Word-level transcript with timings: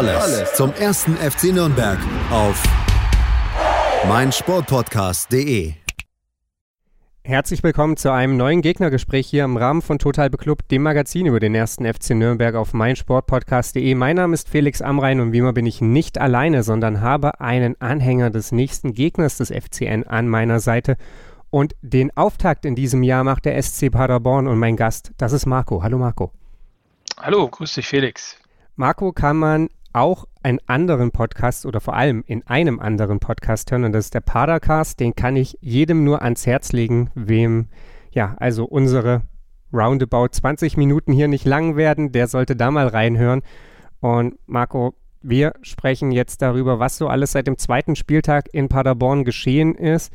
Alles, 0.00 0.54
zum 0.54 0.72
ersten 0.72 1.14
FC 1.14 1.52
Nürnberg 1.52 1.98
auf 2.30 2.62
meinsportpodcast.de. 4.08 5.74
Herzlich 7.22 7.62
willkommen 7.62 7.98
zu 7.98 8.10
einem 8.10 8.38
neuen 8.38 8.62
Gegnergespräch 8.62 9.26
hier 9.26 9.44
im 9.44 9.58
Rahmen 9.58 9.82
von 9.82 9.98
Total 9.98 10.30
Beklubbt, 10.30 10.70
dem 10.70 10.84
Magazin 10.84 11.26
über 11.26 11.38
den 11.38 11.54
ersten 11.54 11.84
FC 11.84 12.12
Nürnberg 12.12 12.54
auf 12.54 12.72
meinsportpodcast.de. 12.72 13.94
Mein 13.94 14.16
Name 14.16 14.32
ist 14.32 14.48
Felix 14.48 14.80
Amrein 14.80 15.20
und 15.20 15.32
wie 15.32 15.38
immer 15.38 15.52
bin 15.52 15.66
ich 15.66 15.82
nicht 15.82 16.16
alleine, 16.16 16.62
sondern 16.62 17.02
habe 17.02 17.38
einen 17.42 17.78
Anhänger 17.78 18.30
des 18.30 18.52
nächsten 18.52 18.94
Gegners 18.94 19.36
des 19.36 19.50
FCN 19.50 20.04
an 20.04 20.28
meiner 20.28 20.60
Seite. 20.60 20.96
Und 21.50 21.74
den 21.82 22.16
Auftakt 22.16 22.64
in 22.64 22.74
diesem 22.74 23.02
Jahr 23.02 23.22
macht 23.22 23.44
der 23.44 23.62
SC 23.62 23.92
Paderborn 23.92 24.46
und 24.46 24.58
mein 24.58 24.76
Gast, 24.76 25.12
das 25.18 25.34
ist 25.34 25.44
Marco. 25.44 25.82
Hallo 25.82 25.98
Marco. 25.98 26.32
Hallo, 27.20 27.46
grüß 27.46 27.74
dich 27.74 27.86
Felix. 27.86 28.38
Marco 28.76 29.12
kann 29.12 29.36
man 29.36 29.68
auch 29.92 30.26
einen 30.42 30.60
anderen 30.66 31.10
Podcast 31.10 31.66
oder 31.66 31.80
vor 31.80 31.94
allem 31.94 32.22
in 32.26 32.46
einem 32.46 32.80
anderen 32.80 33.20
Podcast 33.20 33.70
hören 33.70 33.84
und 33.84 33.92
das 33.92 34.06
ist 34.06 34.14
der 34.14 34.20
Padercast. 34.20 35.00
Den 35.00 35.14
kann 35.14 35.36
ich 35.36 35.58
jedem 35.60 36.04
nur 36.04 36.22
ans 36.22 36.46
Herz 36.46 36.72
legen, 36.72 37.10
wem 37.14 37.68
ja, 38.12 38.34
also 38.38 38.64
unsere 38.64 39.22
roundabout 39.72 40.28
20 40.32 40.76
Minuten 40.76 41.12
hier 41.12 41.28
nicht 41.28 41.44
lang 41.44 41.76
werden, 41.76 42.12
der 42.12 42.26
sollte 42.26 42.56
da 42.56 42.70
mal 42.70 42.88
reinhören. 42.88 43.42
Und 44.00 44.38
Marco, 44.46 44.94
wir 45.22 45.52
sprechen 45.62 46.10
jetzt 46.12 46.42
darüber, 46.42 46.78
was 46.78 46.96
so 46.96 47.08
alles 47.08 47.32
seit 47.32 47.46
dem 47.46 47.58
zweiten 47.58 47.94
Spieltag 47.94 48.48
in 48.52 48.68
Paderborn 48.68 49.24
geschehen 49.24 49.74
ist. 49.74 50.12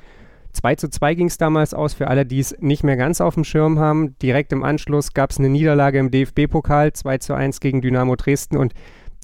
2 0.54 0.76
zu 0.76 0.90
2 0.90 1.16
ging 1.16 1.28
es 1.28 1.38
damals 1.38 1.74
aus 1.74 1.94
für 1.94 2.08
alle, 2.08 2.26
die 2.26 2.40
es 2.40 2.56
nicht 2.60 2.84
mehr 2.84 2.96
ganz 2.96 3.20
auf 3.22 3.36
dem 3.36 3.44
Schirm 3.44 3.78
haben. 3.78 4.18
Direkt 4.20 4.54
im 4.54 4.64
Anschluss 4.64 5.14
gab 5.14 5.32
es 5.32 5.38
eine 5.38 5.50
Niederlage 5.50 6.00
im 6.00 6.12
DFB-Pokal, 6.12 6.94
2 6.94 7.18
zu 7.18 7.34
1 7.34 7.60
gegen 7.60 7.82
Dynamo 7.82 8.16
Dresden 8.16 8.58
und 8.58 8.74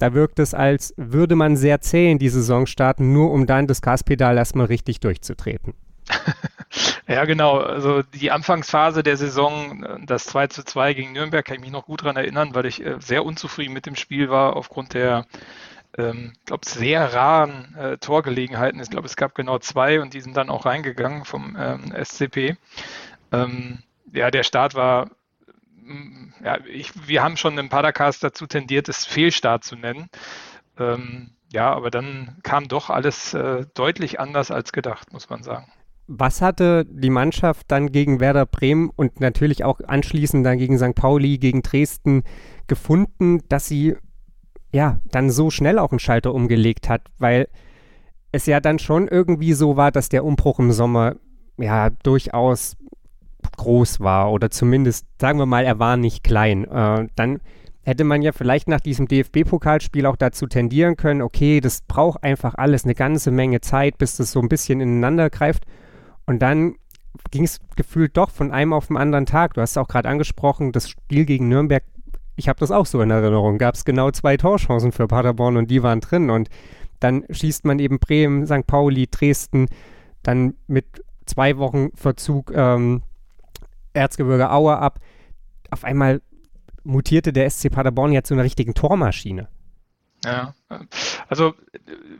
da 0.02 0.14
wirkt 0.14 0.40
es, 0.40 0.52
als 0.52 0.92
würde 0.96 1.36
man 1.36 1.56
sehr 1.56 1.80
zäh 1.80 2.10
in 2.10 2.18
die 2.18 2.28
Saison 2.28 2.66
starten, 2.66 3.12
nur 3.12 3.30
um 3.30 3.46
dann 3.46 3.68
das 3.68 3.82
Gaspedal 3.82 4.36
erstmal 4.36 4.66
richtig 4.66 4.98
durchzutreten. 4.98 5.74
ja, 7.06 7.24
genau. 7.24 7.58
Also 7.58 8.02
die 8.02 8.32
Anfangsphase 8.32 9.04
der 9.04 9.16
Saison, 9.16 10.04
das 10.04 10.24
2 10.24 10.48
zu 10.48 10.64
2 10.64 10.94
gegen 10.94 11.12
Nürnberg, 11.12 11.44
kann 11.44 11.54
ich 11.54 11.60
mich 11.62 11.70
noch 11.70 11.86
gut 11.86 12.02
daran 12.02 12.16
erinnern, 12.16 12.52
weil 12.52 12.66
ich 12.66 12.84
äh, 12.84 12.96
sehr 12.98 13.24
unzufrieden 13.24 13.72
mit 13.72 13.86
dem 13.86 13.94
Spiel 13.94 14.28
war 14.28 14.56
aufgrund 14.56 14.94
der 14.94 15.24
ähm, 15.96 16.32
glaube 16.46 16.68
sehr 16.68 17.14
raren 17.14 17.76
äh, 17.78 17.96
Torgelegenheiten. 17.98 18.80
Ich 18.80 18.90
glaube, 18.90 19.06
es 19.06 19.14
gab 19.14 19.36
genau 19.36 19.60
zwei 19.60 20.00
und 20.00 20.14
die 20.14 20.20
sind 20.20 20.36
dann 20.36 20.50
auch 20.50 20.66
reingegangen 20.66 21.24
vom 21.24 21.56
ähm, 21.56 21.94
SCP. 21.94 22.56
Ähm, 23.30 23.84
ja, 24.12 24.32
der 24.32 24.42
Start 24.42 24.74
war 24.74 25.10
ja, 26.44 26.58
ich, 26.66 26.92
wir 27.08 27.22
haben 27.22 27.36
schon 27.36 27.58
im 27.58 27.68
Padercast 27.68 28.22
dazu 28.22 28.46
tendiert, 28.46 28.88
es 28.88 29.04
Fehlstart 29.04 29.64
zu 29.64 29.76
nennen. 29.76 30.08
Ähm, 30.78 31.30
ja, 31.52 31.72
aber 31.72 31.90
dann 31.90 32.38
kam 32.42 32.68
doch 32.68 32.88
alles 32.90 33.34
äh, 33.34 33.66
deutlich 33.74 34.18
anders 34.18 34.50
als 34.50 34.72
gedacht, 34.72 35.12
muss 35.12 35.28
man 35.28 35.42
sagen. 35.42 35.66
Was 36.06 36.42
hatte 36.42 36.84
die 36.86 37.10
Mannschaft 37.10 37.70
dann 37.70 37.92
gegen 37.92 38.20
Werder 38.20 38.46
Bremen 38.46 38.90
und 38.90 39.20
natürlich 39.20 39.64
auch 39.64 39.80
anschließend 39.86 40.44
dann 40.44 40.58
gegen 40.58 40.78
St. 40.78 40.94
Pauli, 40.94 41.38
gegen 41.38 41.62
Dresden 41.62 42.24
gefunden, 42.66 43.40
dass 43.48 43.66
sie 43.66 43.96
ja 44.72 44.98
dann 45.04 45.30
so 45.30 45.50
schnell 45.50 45.78
auch 45.78 45.92
einen 45.92 46.00
Schalter 46.00 46.34
umgelegt 46.34 46.88
hat? 46.88 47.02
Weil 47.18 47.48
es 48.32 48.46
ja 48.46 48.60
dann 48.60 48.78
schon 48.78 49.08
irgendwie 49.08 49.52
so 49.52 49.76
war, 49.76 49.92
dass 49.92 50.08
der 50.08 50.24
Umbruch 50.24 50.58
im 50.58 50.72
Sommer 50.72 51.16
ja 51.58 51.90
durchaus 51.90 52.76
groß 53.62 54.00
war 54.00 54.32
oder 54.32 54.50
zumindest, 54.50 55.06
sagen 55.20 55.38
wir 55.38 55.46
mal, 55.46 55.64
er 55.64 55.78
war 55.78 55.96
nicht 55.96 56.24
klein. 56.24 56.64
Äh, 56.64 57.06
dann 57.14 57.40
hätte 57.82 58.04
man 58.04 58.22
ja 58.22 58.32
vielleicht 58.32 58.68
nach 58.68 58.80
diesem 58.80 59.08
DFB-Pokalspiel 59.08 60.06
auch 60.06 60.16
dazu 60.16 60.46
tendieren 60.46 60.96
können, 60.96 61.22
okay, 61.22 61.60
das 61.60 61.82
braucht 61.82 62.22
einfach 62.22 62.54
alles 62.56 62.84
eine 62.84 62.94
ganze 62.94 63.30
Menge 63.30 63.60
Zeit, 63.60 63.98
bis 63.98 64.16
das 64.16 64.32
so 64.32 64.40
ein 64.40 64.48
bisschen 64.48 64.80
ineinander 64.80 65.30
greift. 65.30 65.64
Und 66.26 66.40
dann 66.40 66.76
ging 67.30 67.44
es 67.44 67.60
gefühlt 67.76 68.16
doch 68.16 68.30
von 68.30 68.52
einem 68.52 68.72
auf 68.72 68.86
den 68.88 68.96
anderen 68.96 69.26
Tag. 69.26 69.54
Du 69.54 69.60
hast 69.60 69.72
es 69.72 69.76
auch 69.76 69.88
gerade 69.88 70.08
angesprochen, 70.08 70.72
das 70.72 70.88
Spiel 70.88 71.24
gegen 71.24 71.48
Nürnberg, 71.48 71.82
ich 72.36 72.48
habe 72.48 72.60
das 72.60 72.70
auch 72.70 72.86
so 72.86 73.00
in 73.02 73.10
Erinnerung, 73.10 73.58
gab 73.58 73.74
es 73.74 73.84
genau 73.84 74.10
zwei 74.10 74.36
Torchancen 74.36 74.92
für 74.92 75.06
Paderborn 75.06 75.56
und 75.56 75.70
die 75.70 75.82
waren 75.82 76.00
drin. 76.00 76.30
Und 76.30 76.48
dann 77.00 77.24
schießt 77.30 77.64
man 77.64 77.78
eben 77.78 77.98
Bremen, 77.98 78.46
St. 78.46 78.66
Pauli, 78.66 79.08
Dresden, 79.10 79.66
dann 80.22 80.54
mit 80.66 80.86
zwei 81.26 81.58
Wochen 81.58 81.90
Verzug 81.94 82.52
ähm, 82.54 83.02
Erzgebirge 83.92 84.50
Aue 84.50 84.76
ab. 84.76 85.00
Auf 85.70 85.84
einmal 85.84 86.20
mutierte 86.84 87.32
der 87.32 87.48
SC 87.48 87.70
Paderborn 87.70 88.12
ja 88.12 88.22
zu 88.22 88.34
einer 88.34 88.44
richtigen 88.44 88.74
Tormaschine. 88.74 89.48
Ja, 90.24 90.54
also 91.28 91.54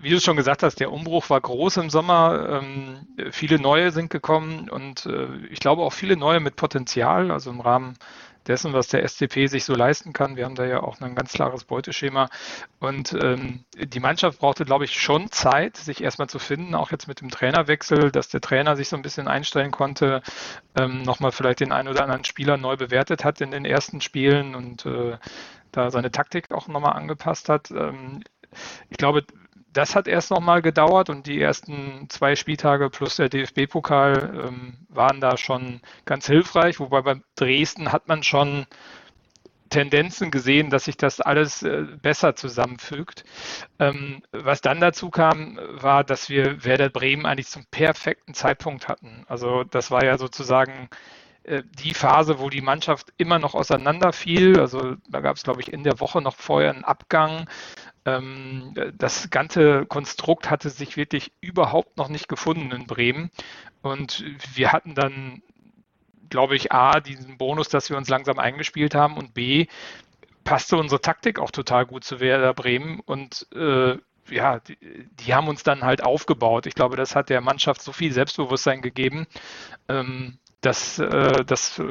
wie 0.00 0.11
du 0.11 0.21
schon 0.21 0.37
gesagt 0.37 0.65
hast, 0.65 0.81
der 0.81 0.91
Umbruch 0.91 1.31
war 1.31 1.41
groß 1.41 1.77
im 1.77 1.88
Sommer. 1.88 2.61
Ähm, 2.61 3.06
viele 3.31 3.61
neue 3.61 3.93
sind 3.93 4.11
gekommen 4.11 4.69
und 4.69 5.06
äh, 5.06 5.28
ich 5.50 5.61
glaube 5.61 5.82
auch 5.82 5.93
viele 5.93 6.16
neue 6.16 6.41
mit 6.41 6.56
Potenzial, 6.56 7.31
also 7.31 7.50
im 7.50 7.61
Rahmen 7.61 7.94
dessen, 8.47 8.73
was 8.73 8.89
der 8.89 9.07
SCP 9.07 9.47
sich 9.47 9.65
so 9.65 9.75
leisten 9.75 10.13
kann. 10.13 10.37
Wir 10.37 10.45
haben 10.45 10.55
da 10.55 10.65
ja 10.65 10.83
auch 10.83 11.01
ein 11.01 11.15
ganz 11.15 11.33
klares 11.33 11.65
Beuteschema. 11.65 12.29
Und 12.81 13.13
ähm, 13.21 13.65
die 13.77 14.01
Mannschaft 14.01 14.41
brauchte, 14.41 14.65
glaube 14.65 14.85
ich, 14.85 15.01
schon 15.01 15.31
Zeit, 15.31 15.77
sich 15.77 16.03
erstmal 16.03 16.29
zu 16.29 16.39
finden, 16.39 16.75
auch 16.75 16.91
jetzt 16.91 17.09
mit 17.09 17.21
dem 17.21 17.31
Trainerwechsel, 17.31 18.11
dass 18.11 18.29
der 18.29 18.41
Trainer 18.41 18.77
sich 18.77 18.89
so 18.89 18.97
ein 18.97 19.03
bisschen 19.03 19.29
einstellen 19.29 19.71
konnte, 19.71 20.23
ähm, 20.77 21.03
nochmal 21.03 21.33
vielleicht 21.33 21.61
den 21.61 21.73
einen 21.73 21.89
oder 21.89 22.03
anderen 22.03 22.25
Spieler 22.25 22.57
neu 22.57 22.77
bewertet 22.77 23.25
hat 23.25 23.41
in 23.41 23.51
den 23.51 23.65
ersten 23.65 24.01
Spielen 24.01 24.55
und 24.55 24.87
äh, 24.87 25.17
da 25.71 25.91
seine 25.91 26.11
Taktik 26.11 26.53
auch 26.53 26.69
nochmal 26.69 26.95
angepasst 26.95 27.49
hat. 27.49 27.71
Ähm, 27.71 28.23
ich 28.91 28.99
glaube, 28.99 29.25
das 29.72 29.97
hat 29.97 30.09
erst 30.09 30.31
nochmal 30.31 30.62
gedauert 30.62 31.10
und 31.10 31.27
die 31.27 31.41
ersten 31.41 32.06
zwei 32.09 32.37
Spieltage 32.37 32.91
plus 32.91 33.16
der 33.16 33.28
DFB-Pokal 33.28 34.47
ähm, 34.49 34.87
waren 34.88 35.21
da 35.21 35.37
schon 35.37 35.81
ganz 36.05 36.27
hilfreich, 36.27 36.81
wobei 36.81 37.03
bei 37.03 37.21
Dresden 37.37 37.93
hat 37.93 38.09
man 38.09 38.22
schon 38.22 38.66
Tendenzen 39.71 40.31
gesehen, 40.31 40.71
dass 40.71 40.84
sich 40.84 40.97
das 40.97 41.21
alles 41.21 41.62
äh, 41.62 41.87
besser 42.00 42.37
zusammenfügt. 42.37 43.25
Ähm, 43.78 44.22
was 44.31 44.61
dann 44.61 44.81
dazu 44.81 45.11
kam, 45.11 45.59
war, 45.71 46.05
dass 46.05 46.28
wir 46.28 46.65
Werder 46.65 46.91
Bremen 46.91 47.27
eigentlich 47.27 47.49
zum 47.49 47.65
perfekten 47.71 48.34
Zeitpunkt 48.34 48.88
hatten. 48.88 49.25
Also 49.28 49.65
das 49.65 49.91
war 49.91 50.05
ja 50.05 50.19
sozusagen 50.19 50.91
äh, 51.44 51.62
die 51.82 51.94
Phase, 51.94 52.38
wo 52.38 52.50
die 52.50 52.61
Mannschaft 52.61 53.12
immer 53.16 53.38
noch 53.38 53.55
auseinanderfiel. 53.55 54.61
Also 54.61 54.97
da 55.09 55.21
gab 55.21 55.37
es, 55.37 55.43
glaube 55.43 55.61
ich, 55.61 55.72
in 55.72 55.84
der 55.84 55.99
Woche 56.00 56.21
noch 56.21 56.37
vorher 56.37 56.71
einen 56.71 56.84
Abgang. 56.84 57.49
Ähm, 58.05 58.75
das 58.97 59.31
ganze 59.31 59.87
Konstrukt 59.87 60.51
hatte 60.51 60.71
sich 60.71 60.97
wirklich 60.97 61.33
überhaupt 61.41 61.97
noch 61.97 62.09
nicht 62.09 62.29
gefunden 62.29 62.73
in 62.73 62.87
Bremen. 62.87 63.31
Und 63.83 64.25
wir 64.55 64.73
hatten 64.73 64.95
dann, 64.95 65.43
glaube 66.29 66.57
ich, 66.57 66.73
A, 66.73 67.01
diesen 67.01 67.39
Bonus, 67.39 67.69
dass 67.69 67.91
wir 67.91 67.97
uns 67.97 68.09
langsam 68.09 68.39
eingespielt 68.39 68.95
haben 68.95 69.17
und 69.17 69.35
B, 69.35 69.67
passte 70.45 70.77
unsere 70.77 71.01
Taktik 71.01 71.39
auch 71.39 71.51
total 71.51 71.87
gut 71.87 72.05
zu 72.05 72.21
Werder 72.21 72.55
Bremen 72.55 73.01
und 73.01 73.47
äh, 73.55 73.97
ja, 74.31 74.61
die, 74.61 74.79
die, 75.21 75.35
haben 75.35 75.49
uns 75.49 75.62
dann 75.62 75.82
halt 75.82 76.03
aufgebaut. 76.03 76.67
Ich 76.67 76.75
glaube, 76.75 76.97
das 76.97 77.17
hat 77.17 77.29
der 77.29 77.41
Mannschaft 77.41 77.82
so 77.82 77.93
viel 77.93 78.12
Selbstbewusstsein 78.12 78.81
gegeben, 78.81 79.26
ähm, 79.88 80.38
dass, 80.61 80.99
äh, 81.00 81.44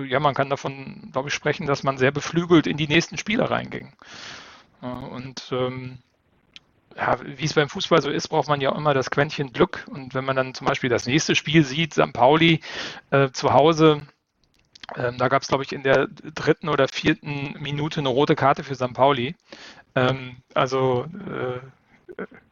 ja, 0.06 0.20
man 0.20 0.34
kann 0.34 0.50
davon, 0.50 1.10
glaube 1.12 1.28
ich, 1.28 1.34
sprechen, 1.34 1.68
dass 1.68 1.84
man 1.84 1.98
sehr 1.98 2.12
beflügelt 2.12 2.68
in 2.68 2.78
die 2.78 2.88
nächsten 2.88 3.18
Spiele 3.18 3.50
reinging. 3.50 3.94
Und 4.82 5.50
ähm, 5.52 6.00
ja, 6.96 7.18
wie 7.24 7.46
es 7.46 7.54
beim 7.54 7.70
Fußball 7.70 8.02
so 8.02 8.10
ist, 8.10 8.28
braucht 8.28 8.48
man 8.48 8.62
ja 8.62 8.76
immer 8.76 8.94
das 8.94 9.12
Quäntchen 9.12 9.54
Glück. 9.54 9.86
Und 9.90 10.14
wenn 10.14 10.26
man 10.26 10.36
dann 10.36 10.54
zum 10.54 10.68
Beispiel 10.68 10.90
das 10.90 11.06
nächste 11.06 11.36
Spiel 11.36 11.64
sieht, 11.64 11.94
St. 11.94 12.14
Pauli 12.14 12.62
äh, 13.12 13.30
zu 13.32 13.54
Hause, 13.54 14.02
ähm, 14.96 15.18
da 15.18 15.28
gab 15.28 15.42
es, 15.42 15.48
glaube 15.48 15.64
ich, 15.64 15.74
in 15.74 15.84
der 15.84 16.08
dritten 16.08 16.70
oder 16.70 16.88
vierten 16.88 17.56
Minute 17.60 18.00
eine 18.00 18.10
rote 18.10 18.36
Karte 18.36 18.64
für 18.64 18.76
St. 18.76 18.94
Pauli. 18.94 19.36
Ähm, 19.96 20.38
also 20.54 21.06
äh, 21.28 21.60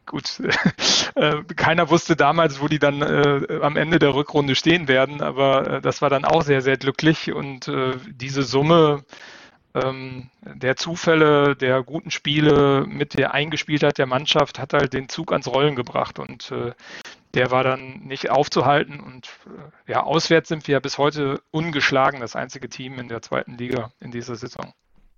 gut, 0.06 0.40
äh, 1.14 1.42
keiner 1.56 1.90
wusste 1.90 2.16
damals, 2.16 2.60
wo 2.60 2.68
die 2.68 2.78
dann 2.78 3.02
äh, 3.02 3.60
am 3.62 3.76
Ende 3.76 3.98
der 3.98 4.14
Rückrunde 4.14 4.54
stehen 4.54 4.88
werden, 4.88 5.22
aber 5.22 5.66
äh, 5.66 5.80
das 5.80 6.02
war 6.02 6.10
dann 6.10 6.24
auch 6.24 6.42
sehr, 6.42 6.62
sehr 6.62 6.76
glücklich 6.76 7.32
und 7.32 7.68
äh, 7.68 7.92
diese 8.10 8.42
Summe 8.42 9.04
der 9.72 10.76
Zufälle, 10.76 11.54
der 11.54 11.82
guten 11.82 12.10
Spiele 12.10 12.84
mit 12.88 13.16
der 13.16 13.34
Eingespieltheit 13.34 13.98
der 13.98 14.06
Mannschaft 14.06 14.58
hat 14.58 14.72
halt 14.72 14.92
den 14.92 15.08
Zug 15.08 15.30
ans 15.32 15.46
Rollen 15.46 15.76
gebracht 15.76 16.18
und 16.18 16.50
äh, 16.50 16.72
der 17.34 17.50
war 17.52 17.62
dann 17.62 18.00
nicht 18.00 18.30
aufzuhalten 18.30 18.98
und 18.98 19.28
äh, 19.46 19.92
ja, 19.92 20.02
auswärts 20.02 20.48
sind 20.48 20.66
wir 20.66 20.74
ja 20.74 20.80
bis 20.80 20.98
heute 20.98 21.40
ungeschlagen, 21.52 22.20
das 22.20 22.34
einzige 22.34 22.68
Team 22.68 22.98
in 22.98 23.08
der 23.08 23.22
zweiten 23.22 23.56
Liga 23.56 23.92
in 24.00 24.10
dieser 24.10 24.34
Saison. 24.34 24.72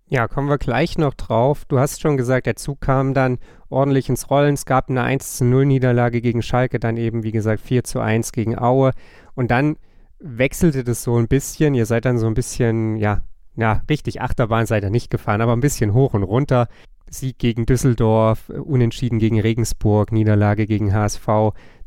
Ja, 0.08 0.28
kommen 0.28 0.50
wir 0.50 0.58
gleich 0.58 0.98
noch 0.98 1.14
drauf. 1.14 1.64
Du 1.64 1.78
hast 1.78 2.02
schon 2.02 2.18
gesagt, 2.18 2.44
der 2.44 2.56
Zug 2.56 2.82
kam 2.82 3.14
dann 3.14 3.38
ordentlich 3.70 4.10
ins 4.10 4.28
Rollen. 4.28 4.52
Es 4.52 4.66
gab 4.66 4.90
eine 4.90 5.02
1 5.02 5.38
zu 5.38 5.46
0 5.46 5.64
Niederlage 5.64 6.20
gegen 6.20 6.42
Schalke, 6.42 6.78
dann 6.78 6.98
eben, 6.98 7.22
wie 7.22 7.32
gesagt, 7.32 7.62
4 7.62 7.84
zu 7.84 8.00
1 8.00 8.32
gegen 8.32 8.58
Aue. 8.58 8.90
Und 9.34 9.50
dann 9.50 9.78
wechselte 10.18 10.84
das 10.84 11.02
so 11.02 11.16
ein 11.16 11.28
bisschen. 11.28 11.72
Ihr 11.72 11.86
seid 11.86 12.04
dann 12.04 12.18
so 12.18 12.26
ein 12.26 12.34
bisschen, 12.34 12.96
ja, 12.96 13.22
ja, 13.56 13.82
richtig 13.88 14.20
Achterbahn 14.20 14.66
seid 14.66 14.84
ihr 14.84 14.90
nicht 14.90 15.10
gefahren, 15.10 15.40
aber 15.40 15.52
ein 15.52 15.60
bisschen 15.60 15.94
hoch 15.94 16.14
und 16.14 16.22
runter. 16.22 16.68
Sieg 17.10 17.38
gegen 17.38 17.66
Düsseldorf, 17.66 18.48
Unentschieden 18.48 19.18
gegen 19.18 19.40
Regensburg, 19.40 20.12
Niederlage 20.12 20.66
gegen 20.66 20.94
HSV, 20.94 21.26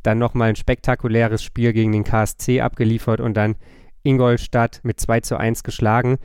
dann 0.04 0.20
nochmal 0.20 0.50
ein 0.50 0.56
spektakuläres 0.56 1.44
Spiel 1.44 1.74
gegen 1.74 1.92
den 1.92 2.04
KSC 2.04 2.62
abgeliefert 2.62 3.20
und 3.20 3.36
dann 3.36 3.56
Ingolstadt 4.04 4.82
mit 4.84 5.00
2 5.00 5.22
zu 5.22 5.38
1 5.38 5.64
geschlagen. 5.64 6.18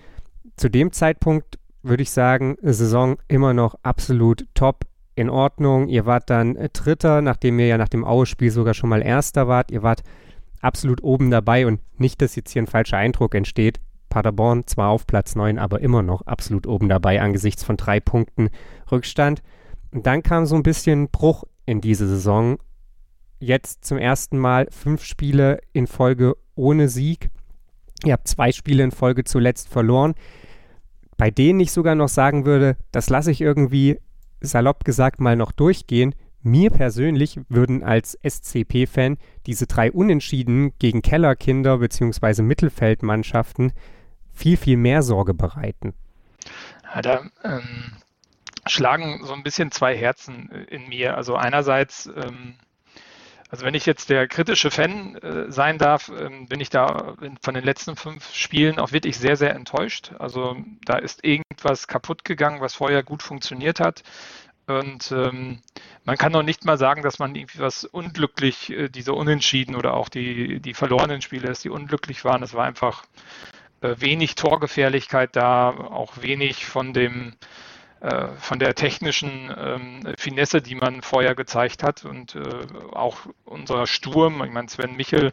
Zu 0.57 0.69
dem 0.69 0.93
Zeitpunkt 0.93 1.59
würde 1.83 2.03
ich 2.03 2.11
sagen, 2.11 2.57
Saison 2.61 3.17
immer 3.29 3.55
noch 3.55 3.75
absolut 3.83 4.47
top 4.53 4.85
in 5.15 5.31
Ordnung. 5.31 5.89
Ihr 5.89 6.05
wart 6.05 6.29
dann 6.29 6.59
Dritter, 6.75 7.23
nachdem 7.23 7.59
ihr 7.59 7.67
ja 7.67 7.79
nach 7.79 7.89
dem 7.89 8.05
Aue-Spiel 8.05 8.51
sogar 8.51 8.75
schon 8.75 8.91
mal 8.91 9.03
Erster 9.03 9.49
wart. 9.49 9.71
Ihr 9.71 9.83
wart 9.83 10.03
absolut 10.61 11.03
oben 11.03 11.31
dabei 11.31 11.67
und 11.67 11.81
nicht, 11.99 12.21
dass 12.21 12.37
jetzt 12.37 12.51
hier 12.51 12.63
ein 12.63 12.67
falscher 12.67 12.99
Eindruck 12.99 13.35
entsteht. 13.35 13.81
Paderborn 14.11 14.67
zwar 14.67 14.91
auf 14.91 15.07
Platz 15.07 15.35
9, 15.35 15.59
aber 15.59 15.81
immer 15.81 16.03
noch 16.03 16.23
absolut 16.27 16.67
oben 16.67 16.91
dabei 16.91 17.23
angesichts 17.23 17.65
von 17.65 17.79
drei 17.79 18.01
Punkten 18.01 18.51
Rückstand. 18.93 19.43
Und 19.93 20.07
dann 20.07 20.23
kam 20.23 20.45
so 20.45 20.57
ein 20.57 20.63
bisschen 20.63 21.09
Bruch 21.09 21.45
in 21.65 21.81
diese 21.81 22.07
Saison. 22.07 22.59
Jetzt 23.39 23.87
zum 23.87 23.97
ersten 23.97 24.37
Mal 24.39 24.67
fünf 24.71 25.05
Spiele 25.05 25.61
in 25.73 25.87
Folge 25.87 26.37
ohne 26.55 26.89
Sieg. 26.89 27.31
Ihr 28.05 28.13
habt 28.13 28.29
zwei 28.29 28.53
Spiele 28.53 28.85
in 28.85 28.91
Folge 28.91 29.25
zuletzt 29.25 29.69
verloren, 29.69 30.15
bei 31.17 31.31
denen 31.31 31.61
ich 31.61 31.73
sogar 31.73 31.95
noch 31.95 32.09
sagen 32.09 32.47
würde, 32.47 32.77
das 32.93 33.11
lasse 33.11 33.31
ich 33.31 33.41
irgendwie 33.41 33.99
salopp 34.41 34.85
gesagt 34.85 35.21
mal 35.21 35.37
noch 35.37 35.53
durchgehen. 35.53 36.15
Mir 36.43 36.71
persönlich 36.71 37.39
würden 37.51 37.83
als 37.83 38.19
SCP-Fan 38.27 39.19
diese 39.47 39.67
drei 39.67 39.93
Unentschieden 39.93 40.73
gegen 40.79 41.03
Kellerkinder 41.03 41.79
bzw. 41.79 42.43
Mittelfeldmannschaften 42.43 43.73
viel, 44.41 44.57
viel 44.57 44.79
mehr 44.79 45.03
Sorge 45.03 45.35
bereiten. 45.35 45.93
Ja, 46.95 47.03
da 47.03 47.23
ähm, 47.45 47.93
schlagen 48.67 49.21
so 49.25 49.35
ein 49.35 49.43
bisschen 49.43 49.71
zwei 49.71 49.97
Herzen 49.97 50.51
äh, 50.51 50.75
in 50.75 50.89
mir. 50.89 51.17
Also 51.17 51.37
einerseits, 51.37 52.07
ähm, 52.07 52.55
also 53.51 53.67
wenn 53.67 53.75
ich 53.75 53.85
jetzt 53.85 54.09
der 54.09 54.29
kritische 54.29 54.71
Fan 54.71 55.17
äh, 55.17 55.53
sein 55.53 55.77
darf, 55.77 56.11
ähm, 56.19 56.47
bin 56.47 56.59
ich 56.61 56.71
da 56.71 57.17
von 57.43 57.55
den 57.55 57.65
letzten 57.65 57.97
fünf 57.97 58.33
Spielen 58.35 58.79
auch 58.79 58.93
wirklich 58.93 59.19
sehr, 59.19 59.37
sehr 59.37 59.55
enttäuscht. 59.55 60.13
Also 60.19 60.57
da 60.87 60.97
ist 60.97 61.23
irgendwas 61.23 61.87
kaputt 61.87 62.25
gegangen, 62.25 62.63
was 62.63 62.75
vorher 62.75 63.03
gut 63.03 63.23
funktioniert 63.23 63.79
hat. 63.79 64.03
Und 64.67 65.13
ähm, 65.13 65.59
man 66.05 66.17
kann 66.17 66.33
noch 66.33 66.45
nicht 66.45 66.65
mal 66.65 66.79
sagen, 66.79 67.03
dass 67.03 67.19
man 67.19 67.35
irgendwie 67.35 67.59
was 67.59 67.85
unglücklich, 67.85 68.71
äh, 68.71 68.89
diese 68.89 69.13
Unentschieden 69.13 69.75
oder 69.75 69.95
auch 69.95 70.09
die, 70.09 70.61
die 70.61 70.75
verlorenen 70.75 71.21
Spiele, 71.21 71.49
dass 71.49 71.61
die 71.61 71.71
unglücklich 71.71 72.25
waren. 72.25 72.43
Es 72.43 72.55
war 72.55 72.65
einfach 72.65 73.05
wenig 73.81 74.35
Torgefährlichkeit 74.35 75.37
da, 75.37 75.71
auch 75.71 76.23
wenig 76.23 76.67
von 76.67 76.93
dem 76.93 77.35
äh, 78.01 78.29
von 78.39 78.59
der 78.59 78.75
technischen 78.75 79.55
ähm, 79.59 80.15
Finesse, 80.17 80.63
die 80.63 80.75
man 80.75 81.03
vorher 81.03 81.35
gezeigt 81.35 81.83
hat. 81.83 82.07
Und 82.07 82.35
äh, 82.35 82.67
auch 82.93 83.19
unser 83.45 83.87
Sturm, 83.87 84.43
ich 84.43 84.51
meine 84.51 84.69
Sven 84.71 84.97
Michel, 84.97 85.33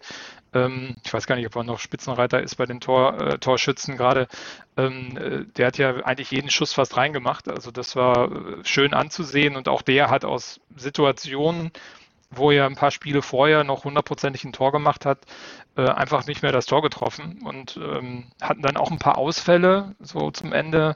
ähm, 0.54 0.96
ich 1.06 1.14
weiß 1.14 1.28
gar 1.28 1.38
nicht, 1.38 1.48
ob 1.48 1.56
er 1.56 1.64
noch 1.64 1.80
Spitzenreiter 1.80 2.42
ist 2.42 2.56
bei 2.56 2.66
den 2.66 2.82
Tor, 2.82 3.22
äh, 3.22 3.38
Torschützen 3.38 3.96
gerade, 3.96 4.28
ähm, 4.76 5.18
äh, 5.18 5.46
der 5.56 5.68
hat 5.68 5.78
ja 5.78 5.96
eigentlich 6.04 6.32
jeden 6.32 6.50
Schuss 6.50 6.74
fast 6.74 6.98
reingemacht, 6.98 7.48
also 7.48 7.72
das 7.72 7.96
war 7.96 8.32
äh, 8.32 8.66
schön 8.66 8.94
anzusehen. 8.94 9.56
Und 9.56 9.70
auch 9.70 9.82
der 9.82 10.10
hat 10.10 10.26
aus 10.26 10.60
Situationen, 10.76 11.72
wo 12.30 12.52
er 12.52 12.66
ein 12.66 12.76
paar 12.76 12.92
Spiele 12.92 13.22
vorher 13.22 13.64
noch 13.64 13.84
hundertprozentig 13.84 14.44
ein 14.44 14.54
Tor 14.54 14.72
gemacht 14.72 15.06
hat, 15.06 15.20
äh, 15.76 15.88
einfach 15.88 16.26
nicht 16.28 16.42
mehr 16.42 16.52
das 16.52 16.66
Tor 16.66 16.82
getroffen 16.82 17.40
und 17.44 17.78
ähm, 17.78 18.26
hatten 18.42 18.62
dann 18.62 18.78
auch 18.78 18.92
ein 18.92 19.00
paar 19.00 19.18
Ausfälle 19.18 19.96
so 20.00 20.32
zum 20.32 20.54
Ende 20.54 20.96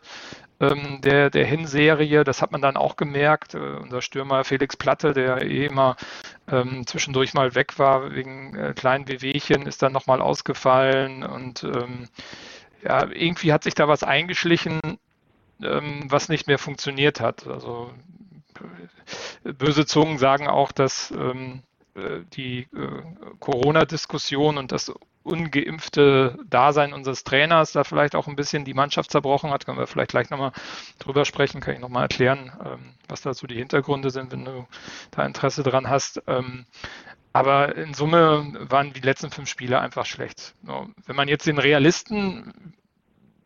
ähm, 0.61 1.01
der, 1.01 1.29
der 1.29 1.45
Hinserie. 1.45 2.23
Das 2.23 2.41
hat 2.41 2.51
man 2.51 2.61
dann 2.61 2.77
auch 2.77 2.95
gemerkt. 2.95 3.55
Äh, 3.55 3.77
unser 3.81 4.01
Stürmer 4.01 4.43
Felix 4.43 4.77
Platte, 4.77 5.13
der 5.13 5.41
eh 5.41 5.65
immer 5.65 5.95
ähm, 6.49 6.85
zwischendurch 6.85 7.33
mal 7.33 7.55
weg 7.55 7.79
war 7.79 8.13
wegen 8.13 8.55
äh, 8.55 8.73
kleinen 8.73 9.07
Wehwehchen, 9.07 9.65
ist 9.65 9.81
dann 9.81 9.93
nochmal 9.93 10.21
ausgefallen 10.21 11.23
und 11.23 11.63
ähm, 11.63 12.07
ja, 12.83 13.07
irgendwie 13.07 13.53
hat 13.53 13.63
sich 13.63 13.75
da 13.75 13.87
was 13.87 14.03
eingeschlichen, 14.03 14.79
ähm, 15.63 16.03
was 16.09 16.29
nicht 16.29 16.47
mehr 16.47 16.59
funktioniert 16.59 17.19
hat. 17.19 17.47
Also 17.47 17.91
böse 19.43 19.85
Zungen 19.85 20.17
sagen 20.17 20.47
auch, 20.47 20.71
dass 20.71 21.11
ähm, 21.11 21.63
äh, 21.95 22.21
die 22.33 22.67
äh, 22.73 23.01
Corona-Diskussion 23.39 24.57
und 24.57 24.71
das 24.71 24.93
ungeimpfte 25.23 26.39
Dasein 26.49 26.93
unseres 26.93 27.23
Trainers 27.23 27.73
da 27.73 27.83
vielleicht 27.83 28.15
auch 28.15 28.27
ein 28.27 28.35
bisschen 28.35 28.65
die 28.65 28.73
Mannschaft 28.73 29.11
zerbrochen 29.11 29.51
hat. 29.51 29.65
Können 29.65 29.77
wir 29.77 29.87
vielleicht 29.87 30.11
gleich 30.11 30.29
nochmal 30.29 30.51
drüber 30.99 31.25
sprechen, 31.25 31.61
kann 31.61 31.75
ich 31.75 31.79
nochmal 31.79 32.03
erklären, 32.03 32.51
ähm, 32.65 32.93
was 33.07 33.21
dazu 33.21 33.45
die 33.45 33.57
Hintergründe 33.57 34.09
sind, 34.09 34.31
wenn 34.31 34.45
du 34.45 34.67
da 35.11 35.25
Interesse 35.25 35.63
dran 35.63 35.89
hast. 35.89 36.23
Ähm, 36.27 36.65
aber 37.33 37.75
in 37.75 37.93
Summe 37.93 38.53
waren 38.69 38.93
die 38.93 38.99
letzten 39.01 39.31
fünf 39.31 39.49
Spiele 39.49 39.79
einfach 39.79 40.05
schlecht. 40.05 40.53
Wenn 40.63 41.15
man 41.15 41.29
jetzt 41.29 41.47
den 41.47 41.59
Realisten 41.59 42.73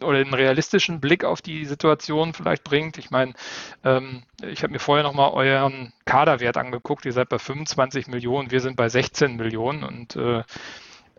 oder 0.01 0.23
den 0.23 0.33
realistischen 0.33 0.99
Blick 0.99 1.23
auf 1.23 1.41
die 1.41 1.65
Situation 1.65 2.33
vielleicht 2.33 2.63
bringt. 2.63 2.97
Ich 2.97 3.11
meine, 3.11 3.33
ähm, 3.83 4.23
ich 4.43 4.63
habe 4.63 4.73
mir 4.73 4.79
vorher 4.79 5.03
nochmal 5.03 5.31
euren 5.31 5.93
Kaderwert 6.05 6.57
angeguckt. 6.57 7.05
Ihr 7.05 7.13
seid 7.13 7.29
bei 7.29 7.39
25 7.39 8.07
Millionen, 8.07 8.51
wir 8.51 8.59
sind 8.59 8.75
bei 8.75 8.89
16 8.89 9.35
Millionen 9.35 9.83
und 9.83 10.15
äh, 10.15 10.43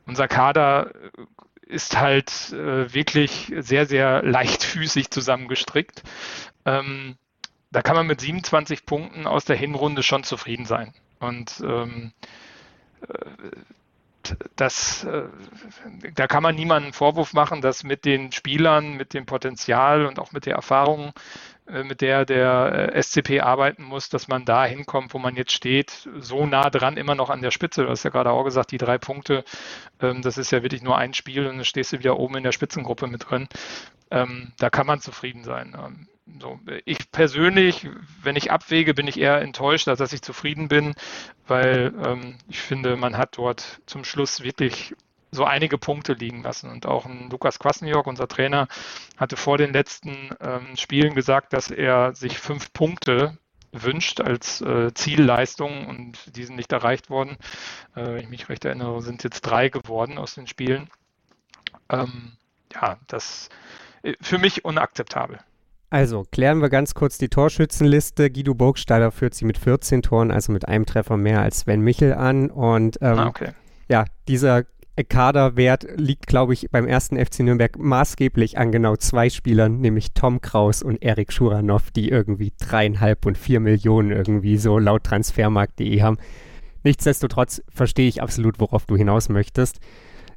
unser 0.06 0.28
Kader 0.28 0.90
ist 1.62 1.99
halt 1.99 2.52
äh, 2.52 2.93
wirklich 2.94 3.52
sehr, 3.58 3.87
sehr 3.87 4.23
leichtfüßig 4.23 5.11
zusammengestrickt. 5.11 6.02
Ähm, 6.64 7.17
da 7.72 7.82
kann 7.82 7.96
man 7.96 8.06
mit 8.06 8.20
27 8.20 8.87
Punkten 8.87 9.26
aus 9.26 9.44
der 9.44 9.56
Hinrunde 9.56 10.02
schon 10.02 10.22
zufrieden 10.22 10.64
sein. 10.64 10.94
Und 11.19 11.61
ähm, 11.64 12.12
äh, 14.32 14.36
das, 14.56 15.04
äh, 15.04 15.24
da 16.14 16.26
kann 16.26 16.42
man 16.42 16.54
niemanden 16.54 16.92
Vorwurf 16.92 17.32
machen, 17.32 17.60
dass 17.60 17.84
mit 17.84 18.04
den 18.04 18.32
Spielern, 18.32 18.96
mit 18.96 19.14
dem 19.14 19.26
Potenzial 19.26 20.06
und 20.06 20.18
auch 20.18 20.32
mit 20.32 20.46
der 20.46 20.54
Erfahrung, 20.54 21.12
äh, 21.68 21.82
mit 21.82 22.00
der 22.00 22.24
der 22.24 22.92
äh, 22.94 23.02
SCP 23.02 23.40
arbeiten 23.40 23.82
muss, 23.82 24.08
dass 24.08 24.28
man 24.28 24.44
da 24.44 24.64
hinkommt, 24.64 25.14
wo 25.14 25.18
man 25.18 25.36
jetzt 25.36 25.52
steht, 25.52 26.08
so 26.18 26.46
nah 26.46 26.70
dran 26.70 26.96
immer 26.96 27.14
noch 27.14 27.30
an 27.30 27.42
der 27.42 27.50
Spitze. 27.50 27.84
Du 27.84 27.90
hast 27.90 28.04
ja 28.04 28.10
gerade 28.10 28.30
auch 28.30 28.44
gesagt, 28.44 28.72
die 28.72 28.78
drei 28.78 28.98
Punkte, 28.98 29.44
ähm, 30.00 30.22
das 30.22 30.38
ist 30.38 30.52
ja 30.52 30.62
wirklich 30.62 30.82
nur 30.82 30.96
ein 30.96 31.14
Spiel 31.14 31.46
und 31.46 31.56
dann 31.56 31.64
stehst 31.64 31.92
du 31.92 31.98
wieder 31.98 32.18
oben 32.18 32.36
in 32.36 32.44
der 32.44 32.52
Spitzengruppe 32.52 33.06
mit 33.06 33.30
drin. 33.30 33.48
Ähm, 34.10 34.52
da 34.58 34.70
kann 34.70 34.86
man 34.86 35.00
zufrieden 35.00 35.44
sein. 35.44 36.06
So, 36.40 36.58
ich 36.84 37.10
persönlich, 37.12 37.88
wenn 38.22 38.34
ich 38.34 38.50
abwäge, 38.50 38.94
bin 38.94 39.06
ich 39.06 39.18
eher 39.18 39.40
enttäuscht, 39.40 39.86
als 39.86 40.00
dass 40.00 40.12
ich 40.12 40.22
zufrieden 40.22 40.68
bin, 40.68 40.94
weil 41.46 41.94
ähm, 42.04 42.38
ich 42.48 42.58
finde, 42.58 42.96
man 42.96 43.16
hat 43.16 43.38
dort 43.38 43.80
zum 43.86 44.04
Schluss 44.04 44.42
wirklich 44.42 44.94
so 45.30 45.44
einige 45.44 45.78
Punkte 45.78 46.14
liegen 46.14 46.42
lassen. 46.42 46.70
Und 46.70 46.86
auch 46.86 47.06
ein 47.06 47.30
Lukas 47.30 47.58
Kwasniok, 47.58 48.06
unser 48.06 48.26
Trainer, 48.26 48.66
hatte 49.16 49.36
vor 49.36 49.56
den 49.56 49.72
letzten 49.72 50.30
ähm, 50.40 50.76
Spielen 50.76 51.14
gesagt, 51.14 51.52
dass 51.52 51.70
er 51.70 52.14
sich 52.14 52.38
fünf 52.38 52.72
Punkte 52.72 53.38
wünscht 53.72 54.20
als 54.20 54.60
äh, 54.62 54.92
Zielleistung 54.94 55.86
und 55.86 56.36
die 56.36 56.44
sind 56.44 56.56
nicht 56.56 56.72
erreicht 56.72 57.10
worden. 57.10 57.36
Äh, 57.94 58.06
wenn 58.06 58.22
ich 58.22 58.28
mich 58.28 58.48
recht 58.48 58.64
erinnere, 58.64 59.00
sind 59.02 59.22
jetzt 59.22 59.42
drei 59.42 59.68
geworden 59.68 60.18
aus 60.18 60.34
den 60.34 60.46
Spielen. 60.46 60.88
Ähm, 61.88 62.32
ja, 62.72 62.98
das 63.06 63.48
äh, 64.02 64.14
für 64.20 64.38
mich 64.38 64.64
unakzeptabel. 64.64 65.38
Also 65.96 66.26
klären 66.31 66.60
wir 66.60 66.69
ganz 66.69 66.93
kurz 66.93 67.17
die 67.17 67.31
Torschützenliste. 67.31 68.31
Guido 68.31 68.53
Burgstaller 68.53 69.10
führt 69.10 69.32
sie 69.32 69.46
mit 69.46 69.56
14 69.56 70.03
Toren, 70.03 70.31
also 70.31 70.53
mit 70.53 70.69
einem 70.69 70.84
Treffer 70.84 71.17
mehr 71.17 71.41
als 71.41 71.60
Sven 71.60 71.81
Michel 71.81 72.12
an. 72.12 72.50
Und 72.50 72.98
ähm, 73.00 73.19
ah, 73.19 73.26
okay. 73.29 73.53
ja, 73.88 74.05
dieser 74.29 74.65
Kaderwert 75.08 75.86
liegt, 75.96 76.26
glaube 76.26 76.53
ich, 76.53 76.69
beim 76.70 76.86
ersten 76.86 77.17
FC 77.17 77.41
Nürnberg 77.41 77.79
maßgeblich 77.79 78.58
an 78.58 78.72
genau 78.72 78.96
zwei 78.96 79.31
Spielern, 79.31 79.81
nämlich 79.81 80.12
Tom 80.12 80.43
Kraus 80.43 80.82
und 80.82 81.03
Erik 81.03 81.32
Schuranov, 81.32 81.91
die 81.93 82.10
irgendwie 82.10 82.53
dreieinhalb 82.60 83.24
und 83.24 83.38
vier 83.38 83.60
Millionen 83.60 84.10
irgendwie 84.10 84.58
so 84.58 84.79
laut 84.79 85.05
transfermarkt.de 85.05 86.03
haben. 86.03 86.19
Nichtsdestotrotz 86.84 87.62
verstehe 87.70 88.08
ich 88.08 88.20
absolut, 88.20 88.60
worauf 88.60 88.84
du 88.84 88.98
hinaus 88.98 89.31
möchtest. 89.31 89.81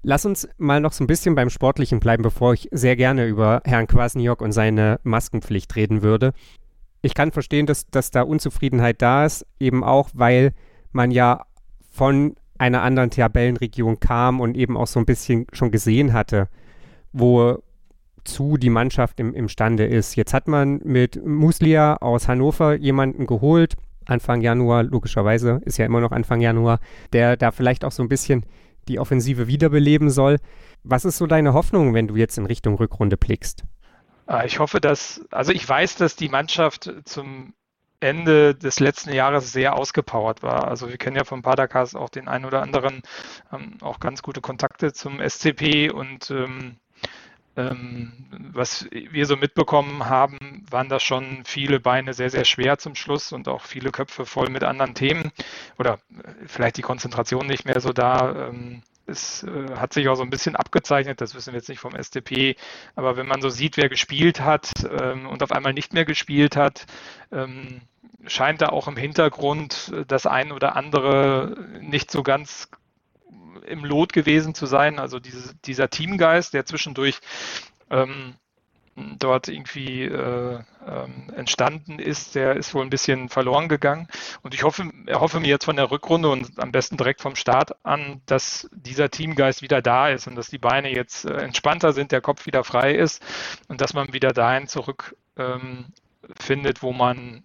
Lass 0.01 0.25
uns 0.25 0.47
mal 0.57 0.79
noch 0.79 0.93
so 0.93 1.03
ein 1.03 1.07
bisschen 1.07 1.35
beim 1.35 1.49
Sportlichen 1.49 1.99
bleiben, 1.99 2.23
bevor 2.23 2.53
ich 2.53 2.69
sehr 2.71 2.95
gerne 2.95 3.27
über 3.27 3.61
Herrn 3.65 3.87
Kwasniok 3.87 4.41
und 4.41 4.53
seine 4.53 4.99
Maskenpflicht 5.03 5.75
reden 5.75 6.01
würde. 6.01 6.33
Ich 7.01 7.13
kann 7.13 7.31
verstehen, 7.31 7.65
dass, 7.65 7.87
dass 7.87 8.11
da 8.11 8.21
Unzufriedenheit 8.21 9.01
da 9.01 9.25
ist, 9.25 9.45
eben 9.59 9.83
auch, 9.83 10.09
weil 10.13 10.53
man 10.91 11.11
ja 11.11 11.45
von 11.91 12.35
einer 12.57 12.81
anderen 12.81 13.09
Tabellenregion 13.09 13.99
kam 13.99 14.39
und 14.39 14.55
eben 14.55 14.77
auch 14.77 14.87
so 14.87 14.99
ein 14.99 15.05
bisschen 15.05 15.47
schon 15.51 15.71
gesehen 15.71 16.13
hatte, 16.13 16.47
wozu 17.11 18.57
die 18.57 18.69
Mannschaft 18.69 19.19
im, 19.19 19.33
imstande 19.33 19.85
ist. 19.85 20.15
Jetzt 20.15 20.33
hat 20.33 20.47
man 20.47 20.79
mit 20.83 21.25
Muslia 21.25 21.97
aus 21.97 22.27
Hannover 22.27 22.75
jemanden 22.75 23.27
geholt, 23.27 23.75
Anfang 24.05 24.41
Januar, 24.41 24.83
logischerweise 24.83 25.61
ist 25.65 25.77
ja 25.77 25.85
immer 25.85 26.01
noch 26.01 26.11
Anfang 26.11 26.41
Januar, 26.41 26.79
der 27.13 27.37
da 27.37 27.51
vielleicht 27.51 27.85
auch 27.85 27.91
so 27.91 28.01
ein 28.01 28.09
bisschen 28.09 28.43
die 28.89 28.99
Offensive 28.99 29.47
wiederbeleben 29.47 30.09
soll. 30.09 30.37
Was 30.83 31.05
ist 31.05 31.17
so 31.17 31.27
deine 31.27 31.53
Hoffnung, 31.53 31.93
wenn 31.93 32.07
du 32.07 32.15
jetzt 32.15 32.37
in 32.37 32.45
Richtung 32.45 32.75
Rückrunde 32.75 33.17
blickst? 33.17 33.63
Ah, 34.25 34.43
ich 34.43 34.59
hoffe, 34.59 34.79
dass, 34.81 35.25
also 35.31 35.51
ich 35.51 35.67
weiß, 35.67 35.95
dass 35.95 36.15
die 36.15 36.29
Mannschaft 36.29 36.91
zum 37.05 37.53
Ende 37.99 38.55
des 38.55 38.79
letzten 38.79 39.11
Jahres 39.11 39.51
sehr 39.51 39.75
ausgepowert 39.75 40.41
war. 40.41 40.67
Also 40.67 40.89
wir 40.89 40.97
kennen 40.97 41.17
ja 41.17 41.25
von 41.25 41.41
Padercast 41.41 41.95
auch 41.95 42.09
den 42.09 42.27
einen 42.27 42.45
oder 42.45 42.61
anderen, 42.61 43.01
ähm, 43.51 43.77
auch 43.81 43.99
ganz 43.99 44.21
gute 44.21 44.41
Kontakte 44.41 44.93
zum 44.93 45.19
SCP 45.19 45.89
und 45.89 46.31
ähm, 46.31 46.77
was 48.53 48.87
wir 48.91 49.25
so 49.25 49.35
mitbekommen 49.35 50.07
haben, 50.07 50.65
waren 50.69 50.89
da 50.89 50.99
schon 50.99 51.43
viele 51.45 51.79
Beine 51.79 52.13
sehr, 52.13 52.29
sehr 52.29 52.45
schwer 52.45 52.77
zum 52.77 52.95
Schluss 52.95 53.31
und 53.31 53.47
auch 53.47 53.63
viele 53.63 53.91
Köpfe 53.91 54.25
voll 54.25 54.49
mit 54.49 54.63
anderen 54.63 54.93
Themen 54.93 55.31
oder 55.77 55.93
äh, 55.93 56.31
vielleicht 56.45 56.77
die 56.77 56.81
Konzentration 56.81 57.47
nicht 57.47 57.65
mehr 57.65 57.79
so 57.79 57.91
da. 57.93 58.49
Ähm, 58.49 58.81
es 59.05 59.43
äh, 59.43 59.75
hat 59.75 59.93
sich 59.93 60.07
auch 60.07 60.15
so 60.15 60.23
ein 60.23 60.29
bisschen 60.29 60.55
abgezeichnet, 60.55 61.21
das 61.21 61.35
wissen 61.35 61.53
wir 61.53 61.59
jetzt 61.59 61.69
nicht 61.69 61.79
vom 61.79 61.95
STP, 61.95 62.55
aber 62.95 63.17
wenn 63.17 63.27
man 63.27 63.41
so 63.41 63.49
sieht, 63.49 63.77
wer 63.77 63.89
gespielt 63.89 64.41
hat 64.41 64.71
ähm, 65.01 65.27
und 65.27 65.41
auf 65.43 65.51
einmal 65.51 65.73
nicht 65.73 65.93
mehr 65.93 66.05
gespielt 66.05 66.55
hat, 66.55 66.85
ähm, 67.31 67.81
scheint 68.27 68.61
da 68.61 68.69
auch 68.69 68.87
im 68.87 68.97
Hintergrund 68.97 69.93
das 70.07 70.25
ein 70.25 70.51
oder 70.51 70.75
andere 70.75 71.55
nicht 71.81 72.11
so 72.11 72.21
ganz 72.21 72.69
im 73.69 73.85
Lot 73.85 74.13
gewesen 74.13 74.53
zu 74.53 74.65
sein. 74.65 74.99
Also 74.99 75.19
diese, 75.19 75.55
dieser 75.65 75.89
Teamgeist, 75.89 76.53
der 76.53 76.65
zwischendurch 76.65 77.19
ähm, 77.89 78.35
dort 79.17 79.47
irgendwie 79.47 80.03
äh, 80.03 80.59
ähm, 80.87 81.31
entstanden 81.35 81.99
ist, 81.99 82.35
der 82.35 82.55
ist 82.55 82.73
wohl 82.73 82.83
ein 82.83 82.89
bisschen 82.89 83.29
verloren 83.29 83.69
gegangen. 83.69 84.07
Und 84.41 84.53
ich 84.53 84.63
hoffe, 84.63 84.89
hoffe 85.11 85.39
mir 85.39 85.47
jetzt 85.47 85.65
von 85.65 85.75
der 85.75 85.91
Rückrunde 85.91 86.29
und 86.29 86.59
am 86.59 86.71
besten 86.71 86.97
direkt 86.97 87.21
vom 87.21 87.35
Start 87.35 87.73
an, 87.85 88.21
dass 88.25 88.69
dieser 88.73 89.09
Teamgeist 89.09 89.61
wieder 89.61 89.81
da 89.81 90.09
ist 90.09 90.27
und 90.27 90.35
dass 90.35 90.49
die 90.49 90.57
Beine 90.57 90.93
jetzt 90.93 91.25
äh, 91.25 91.37
entspannter 91.37 91.93
sind, 91.93 92.11
der 92.11 92.21
Kopf 92.21 92.45
wieder 92.45 92.63
frei 92.63 92.93
ist 92.93 93.23
und 93.67 93.81
dass 93.81 93.93
man 93.93 94.13
wieder 94.13 94.31
dahin 94.31 94.67
zurück 94.67 95.15
ähm, 95.37 95.85
wo 96.81 96.91
man 96.91 97.43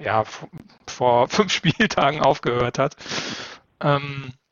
ja 0.00 0.24
vor 0.86 1.28
fünf 1.28 1.52
Spieltagen 1.52 2.20
aufgehört 2.20 2.78
hat. 2.78 2.96
Ähm, 3.80 4.32
äh, 4.32 4.43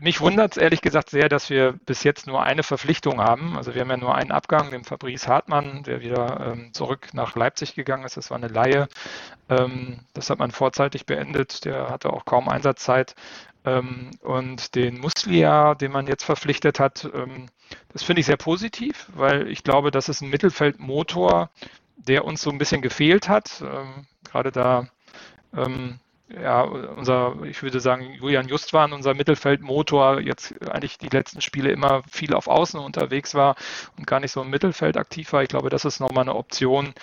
mich 0.00 0.20
wundert 0.20 0.52
es 0.52 0.56
ehrlich 0.62 0.80
gesagt 0.80 1.10
sehr, 1.10 1.28
dass 1.28 1.50
wir 1.50 1.72
bis 1.86 2.04
jetzt 2.04 2.26
nur 2.26 2.42
eine 2.42 2.62
Verpflichtung 2.62 3.20
haben. 3.20 3.56
Also 3.56 3.74
wir 3.74 3.80
haben 3.82 3.90
ja 3.90 3.96
nur 3.96 4.14
einen 4.14 4.30
Abgang, 4.30 4.70
den 4.70 4.84
Fabrice 4.84 5.28
Hartmann, 5.28 5.82
der 5.82 6.00
wieder 6.00 6.52
ähm, 6.52 6.72
zurück 6.72 7.08
nach 7.12 7.34
Leipzig 7.36 7.74
gegangen 7.74 8.04
ist. 8.04 8.16
Das 8.16 8.30
war 8.30 8.36
eine 8.36 8.48
Laie. 8.48 8.88
Ähm, 9.48 10.00
das 10.14 10.30
hat 10.30 10.38
man 10.38 10.50
vorzeitig 10.50 11.06
beendet. 11.06 11.64
Der 11.64 11.90
hatte 11.90 12.12
auch 12.12 12.24
kaum 12.24 12.48
Einsatzzeit. 12.48 13.14
Ähm, 13.64 14.12
und 14.22 14.74
den 14.74 15.00
Muslia, 15.00 15.74
den 15.74 15.92
man 15.92 16.06
jetzt 16.06 16.24
verpflichtet 16.24 16.78
hat, 16.78 17.08
ähm, 17.12 17.46
das 17.92 18.04
finde 18.04 18.20
ich 18.20 18.26
sehr 18.26 18.36
positiv, 18.36 19.08
weil 19.14 19.48
ich 19.48 19.64
glaube, 19.64 19.90
das 19.90 20.08
ist 20.08 20.20
ein 20.20 20.30
Mittelfeldmotor, 20.30 21.50
der 21.96 22.24
uns 22.24 22.42
so 22.42 22.50
ein 22.50 22.58
bisschen 22.58 22.82
gefehlt 22.82 23.28
hat. 23.28 23.62
Ähm, 23.62 24.06
gerade 24.24 24.52
da 24.52 24.86
ähm, 25.56 25.98
ja, 26.28 26.62
unser, 26.62 27.36
ich 27.44 27.62
würde 27.62 27.78
sagen, 27.78 28.14
Julian 28.14 28.48
Justwan, 28.48 28.92
unser 28.92 29.14
Mittelfeldmotor, 29.14 30.20
jetzt 30.20 30.54
eigentlich 30.68 30.98
die 30.98 31.08
letzten 31.08 31.40
Spiele 31.40 31.70
immer 31.70 32.02
viel 32.10 32.34
auf 32.34 32.48
Außen 32.48 32.80
unterwegs 32.80 33.34
war 33.34 33.54
und 33.96 34.06
gar 34.06 34.18
nicht 34.18 34.32
so 34.32 34.42
im 34.42 34.50
Mittelfeld 34.50 34.96
aktiv 34.96 35.32
war. 35.32 35.42
Ich 35.42 35.48
glaube, 35.48 35.70
das 35.70 35.84
ist 35.84 36.00
nochmal 36.00 36.22
eine 36.22 36.34
Option, 36.34 36.94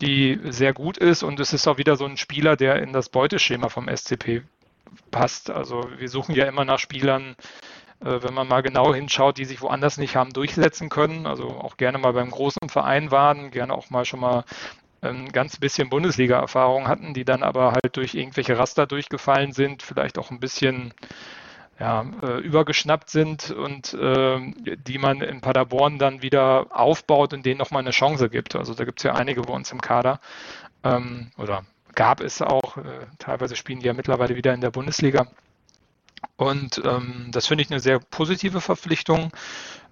die 0.00 0.38
sehr 0.44 0.72
gut 0.72 0.96
ist 0.96 1.24
und 1.24 1.40
es 1.40 1.52
ist 1.52 1.66
auch 1.66 1.78
wieder 1.78 1.96
so 1.96 2.04
ein 2.04 2.16
Spieler, 2.16 2.56
der 2.56 2.80
in 2.80 2.92
das 2.92 3.08
Beuteschema 3.08 3.68
vom 3.68 3.88
SCP 3.88 4.42
passt. 5.10 5.50
Also 5.50 5.88
wir 5.98 6.08
suchen 6.08 6.36
ja 6.36 6.46
immer 6.46 6.64
nach 6.64 6.78
Spielern, 6.78 7.34
äh, 8.00 8.22
wenn 8.22 8.34
man 8.34 8.46
mal 8.46 8.62
genau 8.62 8.94
hinschaut, 8.94 9.38
die 9.38 9.44
sich 9.44 9.60
woanders 9.60 9.98
nicht 9.98 10.14
haben 10.14 10.32
durchsetzen 10.32 10.88
können, 10.88 11.26
also 11.26 11.48
auch 11.48 11.78
gerne 11.78 11.98
mal 11.98 12.12
beim 12.12 12.30
großen 12.30 12.68
Verein 12.68 13.10
waren, 13.10 13.50
gerne 13.50 13.74
auch 13.74 13.90
mal 13.90 14.04
schon 14.04 14.20
mal 14.20 14.44
ein 15.00 15.30
ganz 15.30 15.58
bisschen 15.58 15.88
Bundesliga-Erfahrung 15.88 16.88
hatten, 16.88 17.14
die 17.14 17.24
dann 17.24 17.42
aber 17.42 17.72
halt 17.72 17.96
durch 17.96 18.14
irgendwelche 18.14 18.58
Raster 18.58 18.86
durchgefallen 18.86 19.52
sind, 19.52 19.82
vielleicht 19.82 20.18
auch 20.18 20.30
ein 20.30 20.40
bisschen 20.40 20.92
ja, 21.78 22.04
äh, 22.22 22.38
übergeschnappt 22.38 23.08
sind 23.08 23.50
und 23.50 23.94
äh, 23.94 24.40
die 24.86 24.98
man 24.98 25.20
in 25.20 25.40
Paderborn 25.40 25.98
dann 25.98 26.22
wieder 26.22 26.66
aufbaut 26.70 27.32
und 27.32 27.46
denen 27.46 27.58
nochmal 27.58 27.82
eine 27.82 27.90
Chance 27.90 28.28
gibt. 28.28 28.56
Also 28.56 28.74
da 28.74 28.84
gibt 28.84 28.98
es 28.98 29.04
ja 29.04 29.14
einige 29.14 29.42
bei 29.42 29.52
uns 29.52 29.70
im 29.70 29.80
Kader 29.80 30.18
ähm, 30.82 31.30
oder 31.38 31.64
gab 31.94 32.20
es 32.20 32.42
auch, 32.42 32.76
äh, 32.78 33.06
teilweise 33.18 33.54
spielen 33.54 33.80
die 33.80 33.86
ja 33.86 33.92
mittlerweile 33.92 34.34
wieder 34.36 34.54
in 34.54 34.60
der 34.60 34.70
Bundesliga. 34.70 35.28
Und 36.38 36.80
ähm, 36.84 37.26
das 37.32 37.48
finde 37.48 37.62
ich 37.64 37.70
eine 37.70 37.80
sehr 37.80 37.98
positive 37.98 38.60
Verpflichtung. 38.60 39.32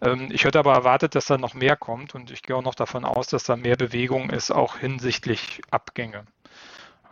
Ähm, 0.01 0.29
ich 0.31 0.45
hätte 0.45 0.61
aber 0.61 0.75
erwartet, 0.75 1.17
dass 1.17 1.27
da 1.27 1.39
noch 1.39 1.55
mehr 1.55 1.75
kommt 1.77 2.15
und 2.15 2.31
ich 2.31 2.43
gehe 2.43 2.55
auch 2.55 2.63
noch 2.63 2.77
davon 2.77 3.05
aus, 3.05 3.27
dass 3.27 3.43
da 3.43 3.57
mehr 3.57 3.77
Bewegung 3.77 4.31
ist, 4.31 4.53
auch 4.53 4.77
hinsichtlich 4.77 5.61
Abgänge. 5.73 6.25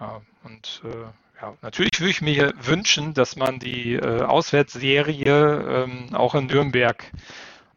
Äh, 0.01 0.47
und 0.47 0.83
äh, 0.85 1.43
ja, 1.43 1.53
natürlich 1.63 1.99
würde 1.99 2.11
ich 2.11 2.23
mir 2.23 2.55
wünschen, 2.61 3.13
dass 3.13 3.35
man 3.35 3.59
die 3.59 3.95
äh, 3.95 4.23
Auswärtsserie 4.23 5.85
ähm, 5.85 6.15
auch 6.15 6.37
in 6.37 6.47
Nürnberg 6.47 7.11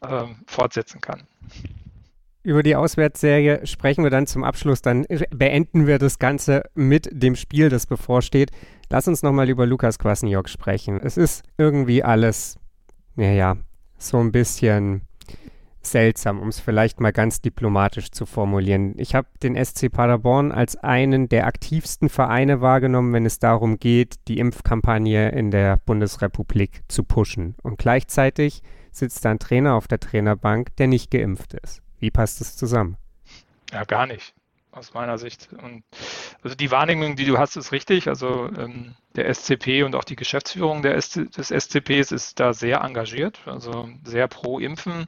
ähm, 0.07 0.35
fortsetzen 0.45 1.01
kann. 1.01 1.25
Über 2.47 2.63
die 2.63 2.77
Auswärtsserie 2.77 3.67
sprechen 3.67 4.05
wir 4.05 4.09
dann 4.09 4.25
zum 4.25 4.45
Abschluss. 4.45 4.81
Dann 4.81 5.05
beenden 5.31 5.85
wir 5.85 5.99
das 5.99 6.17
Ganze 6.17 6.63
mit 6.75 7.09
dem 7.11 7.35
Spiel, 7.35 7.67
das 7.67 7.85
bevorsteht. 7.85 8.51
Lass 8.89 9.09
uns 9.09 9.21
nochmal 9.21 9.49
über 9.49 9.65
Lukas 9.65 9.99
Kwasniok 9.99 10.47
sprechen. 10.47 11.01
Es 11.03 11.17
ist 11.17 11.43
irgendwie 11.57 12.05
alles, 12.05 12.55
naja, 13.17 13.57
so 13.97 14.19
ein 14.19 14.31
bisschen 14.31 15.01
seltsam, 15.81 16.39
um 16.39 16.47
es 16.47 16.61
vielleicht 16.61 17.01
mal 17.01 17.11
ganz 17.11 17.41
diplomatisch 17.41 18.11
zu 18.11 18.25
formulieren. 18.25 18.93
Ich 18.95 19.13
habe 19.13 19.27
den 19.43 19.61
SC 19.61 19.91
Paderborn 19.91 20.53
als 20.53 20.77
einen 20.77 21.27
der 21.27 21.47
aktivsten 21.47 22.07
Vereine 22.07 22.61
wahrgenommen, 22.61 23.11
wenn 23.11 23.25
es 23.25 23.39
darum 23.39 23.77
geht, 23.77 24.15
die 24.29 24.39
Impfkampagne 24.39 25.31
in 25.31 25.51
der 25.51 25.81
Bundesrepublik 25.85 26.83
zu 26.87 27.03
pushen. 27.03 27.55
Und 27.61 27.77
gleichzeitig 27.77 28.61
sitzt 28.93 29.25
da 29.25 29.31
ein 29.31 29.39
Trainer 29.39 29.75
auf 29.75 29.89
der 29.89 29.99
Trainerbank, 29.99 30.77
der 30.77 30.87
nicht 30.87 31.11
geimpft 31.11 31.53
ist. 31.53 31.81
Wie 31.99 32.11
passt 32.11 32.41
das 32.41 32.55
zusammen? 32.55 32.97
Ja, 33.71 33.83
gar 33.83 34.07
nicht, 34.07 34.33
aus 34.71 34.93
meiner 34.93 35.17
Sicht. 35.17 35.49
Und 35.51 35.83
also 36.43 36.55
die 36.55 36.71
Wahrnehmung, 36.71 37.15
die 37.15 37.25
du 37.25 37.37
hast, 37.37 37.55
ist 37.57 37.71
richtig. 37.71 38.07
Also 38.07 38.49
ähm, 38.57 38.95
der 39.15 39.33
SCP 39.33 39.83
und 39.83 39.95
auch 39.95 40.03
die 40.03 40.15
Geschäftsführung 40.15 40.83
SC, 40.83 41.31
des 41.31 41.49
SCPs 41.49 42.11
ist 42.11 42.39
da 42.39 42.53
sehr 42.53 42.81
engagiert, 42.81 43.39
also 43.45 43.89
sehr 44.03 44.27
pro 44.27 44.59
Impfen. 44.59 45.07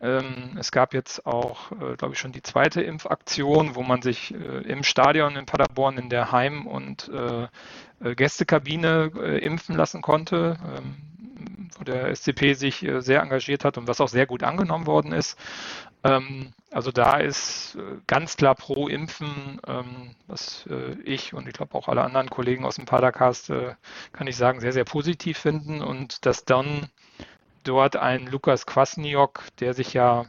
Ähm, 0.00 0.56
es 0.58 0.72
gab 0.72 0.92
jetzt 0.92 1.24
auch, 1.24 1.72
äh, 1.72 1.96
glaube 1.96 2.14
ich, 2.14 2.18
schon 2.18 2.32
die 2.32 2.42
zweite 2.42 2.82
Impfaktion, 2.82 3.74
wo 3.74 3.82
man 3.82 4.02
sich 4.02 4.34
äh, 4.34 4.62
im 4.62 4.82
Stadion 4.82 5.36
in 5.36 5.46
Paderborn 5.46 5.98
in 5.98 6.10
der 6.10 6.32
Heim- 6.32 6.66
und 6.66 7.08
äh, 7.08 7.48
äh 8.00 8.14
Gästekabine 8.14 9.12
äh, 9.16 9.38
impfen 9.38 9.76
lassen 9.76 10.02
konnte. 10.02 10.58
Ähm, 10.76 11.13
wo 11.78 11.84
der 11.84 12.14
SCP 12.14 12.54
sich 12.54 12.82
äh, 12.82 13.00
sehr 13.00 13.22
engagiert 13.22 13.64
hat 13.64 13.78
und 13.78 13.88
was 13.88 14.00
auch 14.00 14.08
sehr 14.08 14.26
gut 14.26 14.42
angenommen 14.42 14.86
worden 14.86 15.12
ist. 15.12 15.38
Ähm, 16.02 16.52
also 16.70 16.90
da 16.90 17.18
ist 17.18 17.76
äh, 17.76 17.98
ganz 18.06 18.36
klar 18.36 18.54
pro 18.54 18.88
Impfen, 18.88 19.60
ähm, 19.66 20.14
was 20.26 20.66
äh, 20.68 20.92
ich 21.04 21.34
und 21.34 21.46
ich 21.48 21.54
glaube 21.54 21.74
auch 21.74 21.88
alle 21.88 22.02
anderen 22.02 22.30
Kollegen 22.30 22.64
aus 22.64 22.76
dem 22.76 22.84
Padercast, 22.86 23.52
kann 24.12 24.26
ich 24.26 24.36
sagen, 24.36 24.60
sehr, 24.60 24.72
sehr 24.72 24.84
positiv 24.84 25.38
finden 25.38 25.82
und 25.82 26.26
dass 26.26 26.44
dann 26.44 26.88
dort 27.64 27.96
ein 27.96 28.26
Lukas 28.26 28.66
Kwasniok, 28.66 29.44
der 29.60 29.74
sich 29.74 29.94
ja, 29.94 30.26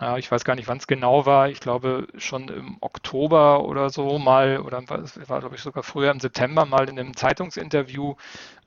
ja 0.00 0.16
ich 0.18 0.30
weiß 0.30 0.44
gar 0.44 0.54
nicht, 0.54 0.68
wann 0.68 0.78
es 0.78 0.86
genau 0.86 1.26
war, 1.26 1.48
ich 1.48 1.60
glaube 1.60 2.06
schon 2.16 2.48
im 2.48 2.76
Oktober 2.80 3.64
oder 3.64 3.90
so 3.90 4.18
mal, 4.18 4.60
oder 4.60 4.82
es 5.02 5.28
war 5.28 5.40
glaube 5.40 5.56
ich 5.56 5.62
sogar 5.62 5.82
früher 5.82 6.10
im 6.10 6.20
September 6.20 6.64
mal 6.66 6.88
in 6.88 6.98
einem 6.98 7.16
Zeitungsinterview 7.16 8.14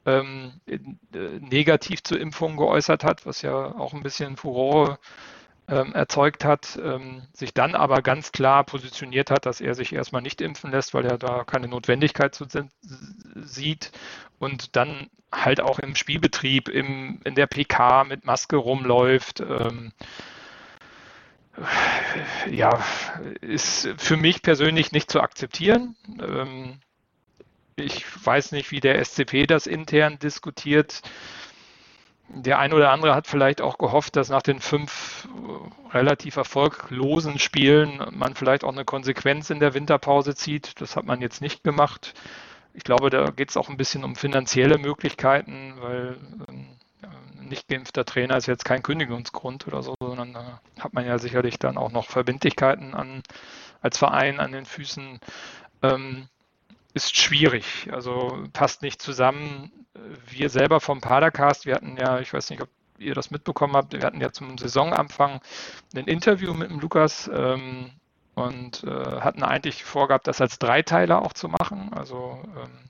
ähm, 0.06 0.54
äh, 0.68 0.80
negativ 1.40 2.04
zur 2.04 2.20
Impfung 2.20 2.58
geäußert 2.58 3.04
hat, 3.04 3.26
was 3.26 3.42
ja 3.42 3.76
auch 3.78 3.94
ein 3.94 4.04
bisschen 4.04 4.38
Furore 4.38 5.00
ähm, 5.70 5.94
erzeugt 5.94 6.46
hat, 6.46 6.80
ähm, 6.82 7.24
sich 7.34 7.54
dann 7.54 7.76
aber 7.76 8.02
ganz 8.02 8.32
klar 8.32 8.64
positioniert 8.64 9.32
hat, 9.32 9.46
dass 9.46 9.60
er 9.60 9.76
sich 9.76 9.94
erstmal 9.94 10.22
nicht 10.22 10.40
impfen 10.42 10.72
lässt, 10.72 10.94
weil 10.94 11.06
er 11.06 11.18
da 11.18 11.44
keine 11.44 11.68
Notwendigkeit 11.68 12.34
zu 12.34 12.46
sieht 13.36 13.92
und 14.40 14.76
dann 14.78 15.10
halt 15.32 15.60
auch 15.60 15.80
im 15.80 15.96
Spielbetrieb, 15.96 16.70
im, 16.70 17.20
in 17.26 17.36
der 17.36 17.48
PK 17.48 18.06
mit 18.06 18.26
Maske 18.26 18.56
rumläuft. 18.56 19.42
Ähm, 19.42 19.92
ja, 22.52 22.84
ist 23.42 23.90
für 23.98 24.18
mich 24.18 24.42
persönlich 24.42 24.92
nicht 24.92 25.12
zu 25.12 25.22
akzeptieren. 25.22 25.96
Ähm, 26.22 26.80
ich 27.76 28.06
weiß 28.26 28.52
nicht, 28.54 28.72
wie 28.72 28.80
der 28.80 29.04
SCP 29.04 29.46
das 29.48 29.68
intern 29.68 30.20
diskutiert. 30.20 31.02
Der 32.30 32.60
ein 32.60 32.74
oder 32.74 32.92
andere 32.92 33.16
hat 33.16 33.28
vielleicht 33.28 33.62
auch 33.62 33.78
gehofft, 33.78 34.16
dass 34.16 34.30
nach 34.30 34.42
den 34.42 34.60
fünf 34.60 35.28
relativ 35.92 36.36
erfolglosen 36.36 37.40
Spielen 37.40 38.06
man 38.12 38.36
vielleicht 38.36 38.64
auch 38.64 38.74
eine 38.74 38.84
Konsequenz 38.84 39.50
in 39.50 39.60
der 39.60 39.74
Winterpause 39.74 40.36
zieht. 40.36 40.82
Das 40.82 40.96
hat 40.96 41.06
man 41.06 41.22
jetzt 41.22 41.42
nicht 41.42 41.64
gemacht. 41.64 42.14
Ich 42.74 42.84
glaube, 42.84 43.10
da 43.10 43.32
geht 43.32 43.50
es 43.50 43.58
auch 43.58 43.70
ein 43.70 43.78
bisschen 43.78 44.04
um 44.04 44.16
finanzielle 44.16 44.78
Möglichkeiten, 44.78 45.76
weil 45.80 46.18
ähm, 46.50 46.77
nicht 47.48 47.68
geimpfter 47.68 48.06
Trainer 48.06 48.38
ist 48.38 48.48
jetzt 48.48 48.66
kein 48.66 48.84
Kündigungsgrund 48.84 49.68
oder 49.68 49.84
so, 49.84 49.96
sondern 50.00 50.34
da 50.34 50.62
hat 50.80 50.94
man 50.94 51.06
ja 51.06 51.18
sicherlich 51.20 51.60
dann 51.60 51.78
auch 51.78 51.92
noch 51.92 52.08
Verbindlichkeiten 52.08 52.94
an, 52.94 53.24
als 53.82 53.98
Verein 53.98 54.40
an 54.40 54.52
den 54.52 54.66
Füßen. 54.66 55.20
Ähm, 55.84 56.28
ist 56.94 57.16
schwierig, 57.16 57.90
also 57.92 58.44
passt 58.54 58.82
nicht 58.82 59.02
zusammen. 59.02 59.72
Wir 60.28 60.50
selber 60.50 60.80
vom 60.80 61.00
Padercast, 61.00 61.68
wir 61.68 61.76
hatten 61.76 61.96
ja, 61.96 62.20
ich 62.20 62.34
weiß 62.34 62.50
nicht, 62.50 62.62
ob 62.62 62.70
ihr 62.98 63.14
das 63.14 63.30
mitbekommen 63.30 63.76
habt, 63.76 63.94
wir 63.94 64.02
hatten 64.02 64.20
ja 64.20 64.32
zum 64.32 64.58
Saisonanfang 64.58 65.40
ein 65.96 66.06
Interview 66.06 66.54
mit 66.56 66.72
dem 66.72 66.80
Lukas 66.80 67.30
ähm, 67.32 67.92
und 68.34 68.84
äh, 68.84 68.90
hatten 69.22 69.44
eigentlich 69.44 69.84
vorgehabt, 69.84 70.28
das 70.28 70.42
als 70.42 70.58
Dreiteiler 70.58 71.22
auch 71.22 71.34
zu 71.34 71.50
machen. 71.50 71.92
Also 71.94 72.42
ähm, 72.56 72.90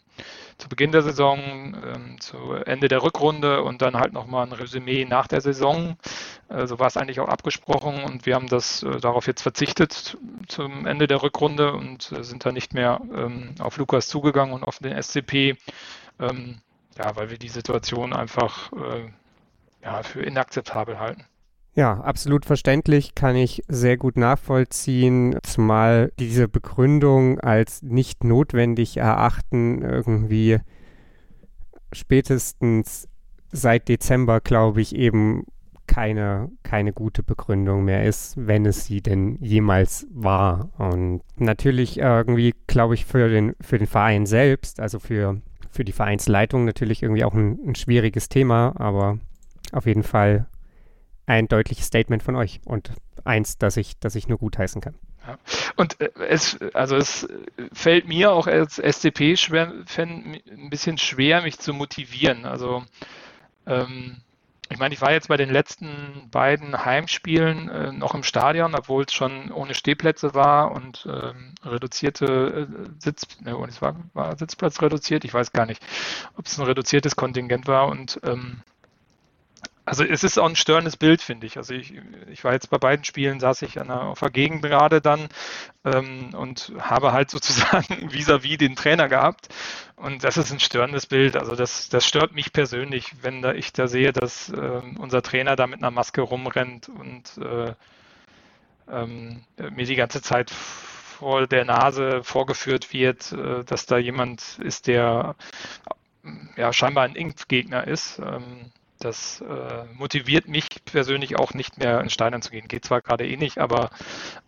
zu 0.58 0.70
Beginn 0.70 0.92
der 0.92 1.04
Saison, 1.04 1.40
ähm, 1.40 2.20
zu 2.20 2.54
Ende 2.54 2.88
der 2.88 3.04
Rückrunde 3.04 3.64
und 3.64 3.82
dann 3.82 3.96
halt 3.96 4.14
nochmal 4.14 4.46
ein 4.46 4.54
Resümee 4.54 5.06
nach 5.06 5.28
der 5.28 5.42
Saison. 5.42 5.98
Äh, 6.50 6.66
so 6.66 6.80
war 6.80 6.88
es 6.88 6.98
eigentlich 6.98 7.20
auch 7.20 7.28
abgesprochen 7.28 8.04
und 8.04 8.26
wir 8.26 8.36
haben 8.36 8.48
das 8.48 8.84
äh, 8.84 9.00
darauf 9.00 9.28
jetzt 9.28 9.42
verzichtet 9.42 10.18
zum 10.48 10.86
Ende 10.86 11.08
der 11.08 11.22
Rückrunde 11.22 11.74
und 11.74 12.12
äh, 12.12 12.24
sind 12.24 12.46
da 12.46 12.52
nicht 12.52 12.74
mehr 12.74 13.00
ähm, 13.14 13.54
auf 13.60 13.78
Lukas 13.78 14.08
zugegangen 14.08 14.54
und 14.54 14.64
auf 14.64 14.80
den 14.80 15.02
SCP. 15.02 15.58
Ähm, 16.20 16.62
ja, 16.98 17.16
weil 17.16 17.30
wir 17.30 17.38
die 17.38 17.50
Situation 17.50 18.14
einfach 18.14 18.72
äh, 18.74 19.12
ja, 19.84 20.02
für 20.02 20.24
inakzeptabel 20.24 21.00
halten. 21.00 21.26
Ja, 21.78 22.02
absolut 22.02 22.44
verständlich, 22.44 23.14
kann 23.14 23.36
ich 23.36 23.62
sehr 23.68 23.98
gut 23.98 24.18
nachvollziehen, 24.18 25.38
zumal 25.44 26.12
diese 26.18 26.48
Begründung 26.48 27.40
als 27.40 27.84
nicht 27.84 28.24
notwendig 28.24 28.98
erachten 28.98 29.84
irgendwie 29.84 30.58
spätestens 31.94 33.08
seit 33.52 33.90
Dezember, 33.90 34.42
glaube 34.42 34.82
ich, 34.82 34.96
eben 34.96 35.44
keine, 35.86 36.50
keine 36.64 36.94
gute 36.94 37.22
Begründung 37.22 37.86
mehr 37.86 38.06
ist, 38.06 38.34
wenn 38.38 38.66
es 38.66 38.86
sie 38.86 39.02
denn 39.02 39.38
jemals 39.40 40.08
war. 40.10 40.72
Und 40.80 41.22
natürlich 41.36 42.00
irgendwie, 42.00 42.56
glaube 42.66 42.96
ich, 42.96 43.06
für 43.06 43.30
den, 43.30 43.54
für 43.62 43.78
den 43.78 43.86
Verein 43.86 44.26
selbst, 44.26 44.80
also 44.80 44.98
für, 44.98 45.44
für 45.70 45.86
die 45.86 45.92
Vereinsleitung 45.92 46.66
natürlich 46.66 47.04
irgendwie 47.04 47.24
auch 47.24 47.36
ein, 47.36 47.60
ein 47.68 47.76
schwieriges 47.76 48.30
Thema, 48.30 48.74
aber 48.78 49.20
auf 49.74 49.86
jeden 49.86 50.02
Fall 50.02 50.48
ein 51.28 51.48
deutliches 51.48 51.86
Statement 51.86 52.24
von 52.24 52.36
euch 52.36 52.62
und 52.66 52.92
eins, 53.24 53.58
das 53.58 53.78
ich, 53.78 54.00
das 54.00 54.16
ich 54.16 54.28
nur 54.28 54.40
gutheißen 54.40 54.82
kann. 54.82 54.96
Ja. 55.28 55.38
Und 55.76 56.00
äh, 56.02 56.10
es, 56.28 56.58
also 56.74 56.96
es 56.96 57.28
fällt 57.74 58.08
mir 58.08 58.32
auch 58.32 58.48
als 58.48 58.78
SCP-Fan 58.78 60.38
ein 60.50 60.70
bisschen 60.70 60.98
schwer, 60.98 61.42
mich 61.42 61.60
zu 61.60 61.74
motivieren. 61.74 62.46
Also 62.46 62.84
ähm, 63.66 64.22
ich 64.70 64.80
meine, 64.80 64.94
ich 64.94 65.02
war 65.02 65.12
jetzt 65.12 65.30
bei 65.30 65.38
den 65.38 65.50
letzten 65.50 66.30
beiden 66.32 66.86
Heimspielen 66.86 67.70
äh, 67.70 67.92
noch 67.92 68.16
im 68.16 68.24
Stadion, 68.24 68.76
obwohl 68.76 69.04
es 69.04 69.14
schon 69.14 69.52
ohne 69.52 69.74
Stehplätze 69.74 70.34
war 70.34 70.72
und 70.72 71.08
ähm, 71.10 71.56
reduzierte 71.64 72.68
äh, 72.70 72.90
Sitz, 73.00 73.28
ne, 73.42 73.58
es 73.68 73.82
war, 73.82 73.96
war 74.14 74.38
Sitzplatz 74.38 74.82
reduziert. 74.82 75.24
Ich 75.24 75.34
weiß 75.34 75.54
gar 75.54 75.66
nicht, 75.66 75.82
ob 76.38 76.46
es 76.46 76.58
ein 76.58 76.66
reduziertes 76.66 77.16
Kontingent 77.16 77.68
war 77.68 77.88
und 77.88 78.20
ähm, 78.24 78.62
also 79.88 80.04
es 80.04 80.26
ist 80.26 80.38
auch 80.38 80.50
ein 80.50 80.58
störendes 80.58 80.98
Bild, 80.98 81.22
finde 81.22 81.48
ich. 81.48 81.56
Also 81.56 81.74
ich, 81.74 81.94
ich 82.30 82.44
war 82.44 82.52
jetzt 82.52 82.70
bei 82.70 82.78
beiden 82.78 83.06
Spielen, 83.06 83.40
saß 83.40 83.62
ich 83.62 83.80
an 83.80 83.88
der, 83.88 84.02
auf 84.02 84.20
der 84.20 84.32
Gegend 84.32 84.62
gerade 84.62 85.00
dann 85.00 85.30
ähm, 85.86 86.34
und 86.34 86.74
habe 86.78 87.14
halt 87.14 87.30
sozusagen 87.32 88.10
vis-à-vis 88.12 88.56
-vis 88.56 88.58
den 88.58 88.76
Trainer 88.76 89.08
gehabt. 89.08 89.48
Und 89.96 90.26
das 90.26 90.36
ist 90.36 90.52
ein 90.52 90.60
störendes 90.60 91.06
Bild. 91.06 91.38
Also 91.38 91.56
das, 91.56 91.88
das 91.88 92.06
stört 92.06 92.34
mich 92.34 92.52
persönlich, 92.52 93.14
wenn 93.22 93.42
da 93.42 93.54
ich 93.54 93.72
da 93.72 93.88
sehe, 93.88 94.12
dass 94.12 94.50
äh, 94.50 94.82
unser 95.00 95.22
Trainer 95.22 95.56
da 95.56 95.68
mit 95.68 95.80
einer 95.80 95.92
Maske 95.92 96.20
rumrennt 96.20 96.90
und 96.90 97.38
äh, 97.38 97.74
ähm, 98.92 99.46
mir 99.72 99.86
die 99.86 99.96
ganze 99.96 100.22
Zeit 100.22 100.52
vor 100.52 101.48
der 101.48 101.64
Nase 101.64 102.26
vorgeführt 102.26 102.92
wird, 102.92 103.32
äh, 103.32 103.64
dass 103.64 103.86
da 103.86 103.98
jemand 103.98 104.60
ist, 104.60 104.88
der 104.88 105.36
ja 106.58 106.74
scheinbar 106.74 107.06
ein 107.06 107.16
Impfgegner 107.16 107.88
ist. 107.88 108.20
Ähm, 108.20 108.74
das 109.00 109.42
äh, 109.42 109.86
motiviert 109.94 110.48
mich 110.48 110.68
persönlich 110.86 111.38
auch 111.38 111.54
nicht 111.54 111.78
mehr 111.78 112.02
in 112.02 112.10
Steinern 112.10 112.42
zu 112.42 112.52
gehen. 112.52 112.68
Geht 112.68 112.86
zwar 112.86 113.02
gerade 113.02 113.28
eh 113.28 113.38
nicht, 113.38 113.58
aber 113.58 113.90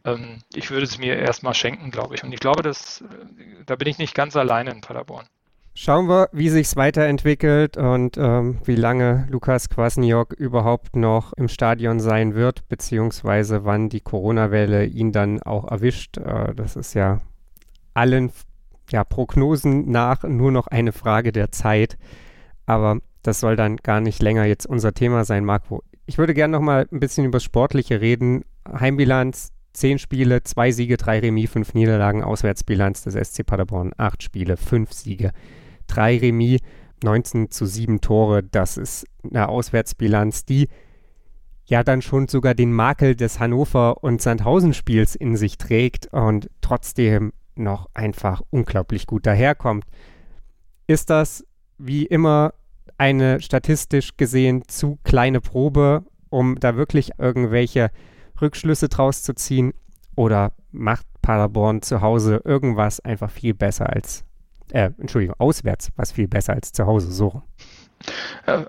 ähm, 0.06 0.40
ich 0.54 0.72
würde 0.72 0.86
es 0.86 0.98
mir 0.98 1.16
erstmal 1.16 1.54
schenken, 1.54 1.92
glaube 1.92 2.16
ich. 2.16 2.24
Und 2.24 2.34
ich 2.34 2.40
glaube, 2.40 2.64
dass, 2.64 3.02
äh, 3.02 3.64
da 3.66 3.76
bin 3.76 3.88
ich 3.88 3.98
nicht 3.98 4.16
ganz 4.16 4.36
alleine 4.36 4.72
in 4.72 4.82
Paderborn. 4.82 5.26
Schauen 5.76 6.10
wir, 6.10 6.28
wie 6.34 6.50
sich 6.50 6.68
es 6.68 6.76
weiterentwickelt 6.76 7.78
und 7.78 8.18
ähm, 8.18 8.60
wie 8.66 8.76
lange 8.76 9.28
Lukas 9.30 9.70
Kwasniok 9.70 10.34
überhaupt 10.34 10.96
noch 10.96 11.32
im 11.34 11.48
Stadion 11.48 12.02
sein 12.02 12.36
wird, 12.36 12.68
beziehungsweise 12.68 13.64
wann 13.64 13.88
die 13.88 14.02
Corona-Welle 14.02 14.86
ihn 14.86 15.14
dann 15.14 15.42
auch 15.42 15.72
erwischt. 15.72 16.18
Äh, 16.18 16.54
das 16.56 16.76
ist 16.76 16.96
ja 16.96 17.22
allen 17.94 18.32
ja, 18.92 19.04
Prognosen 19.04 19.90
nach 19.90 20.24
nur 20.24 20.52
noch 20.52 20.68
eine 20.68 20.92
Frage 20.92 21.32
der 21.32 21.52
Zeit. 21.52 21.98
Aber 22.66 23.00
das 23.22 23.40
soll 23.40 23.56
dann 23.56 23.78
gar 23.78 24.02
nicht 24.02 24.22
länger 24.22 24.46
jetzt 24.46 24.66
unser 24.66 24.94
Thema 24.94 25.26
sein, 25.26 25.46
Marco. 25.46 25.84
Ich 26.06 26.18
würde 26.18 26.34
gerne 26.34 26.54
noch 26.54 26.62
mal 26.62 26.88
ein 26.92 27.00
bisschen 27.00 27.26
über 27.26 27.40
Sportliche 27.40 28.02
reden. 28.02 28.44
Heimbilanz, 28.68 29.52
zehn 29.74 30.00
Spiele, 30.00 30.44
zwei 30.44 30.72
Siege, 30.72 30.98
drei 30.98 31.20
Remis, 31.20 31.52
fünf 31.52 31.74
Niederlagen. 31.74 32.24
Auswärtsbilanz 32.24 33.04
des 33.04 33.16
SC 33.16 33.46
Paderborn, 33.46 33.92
acht 33.98 34.24
Spiele, 34.24 34.58
fünf 34.58 34.92
Siege, 34.94 35.32
drei 35.88 36.18
Remis, 36.18 36.62
19 37.04 37.52
zu 37.52 37.66
sieben 37.66 38.02
Tore. 38.02 38.44
Das 38.44 38.78
ist 38.78 39.06
eine 39.24 39.50
Auswärtsbilanz, 39.50 40.46
die 40.46 40.68
ja 41.66 41.84
dann 41.84 42.02
schon 42.02 42.28
sogar 42.28 42.56
den 42.56 42.74
Makel 42.74 43.16
des 43.16 43.40
Hannover- 43.40 44.04
und 44.04 44.22
Sandhausen-Spiels 44.22 45.16
in 45.16 45.38
sich 45.38 45.58
trägt 45.58 46.08
und 46.12 46.50
trotzdem 46.62 47.32
noch 47.56 47.90
einfach 47.94 48.42
unglaublich 48.50 49.06
gut 49.06 49.26
daherkommt. 49.26 49.86
Ist 50.88 51.10
das 51.10 51.46
wie 51.78 52.06
immer 52.06 52.54
eine 53.00 53.42
statistisch 53.42 54.18
gesehen 54.18 54.68
zu 54.68 55.00
kleine 55.04 55.42
Probe, 55.42 56.04
um 56.30 56.60
da 56.60 56.76
wirklich 56.76 57.12
irgendwelche 57.18 57.92
Rückschlüsse 58.42 58.90
draus 58.90 59.24
zu 59.24 59.34
ziehen? 59.34 59.74
Oder 60.16 60.52
macht 60.72 61.08
Paderborn 61.22 61.82
zu 61.82 62.02
Hause 62.02 62.42
irgendwas 62.44 63.00
einfach 63.00 63.32
viel 63.32 63.54
besser 63.54 63.90
als, 63.90 64.26
äh, 64.72 64.92
Entschuldigung, 64.98 65.36
auswärts 65.40 65.90
was 65.96 66.12
viel 66.12 66.28
besser 66.28 66.54
als 66.54 66.72
zu 66.72 66.86
Hause, 66.86 67.12
so 67.12 67.42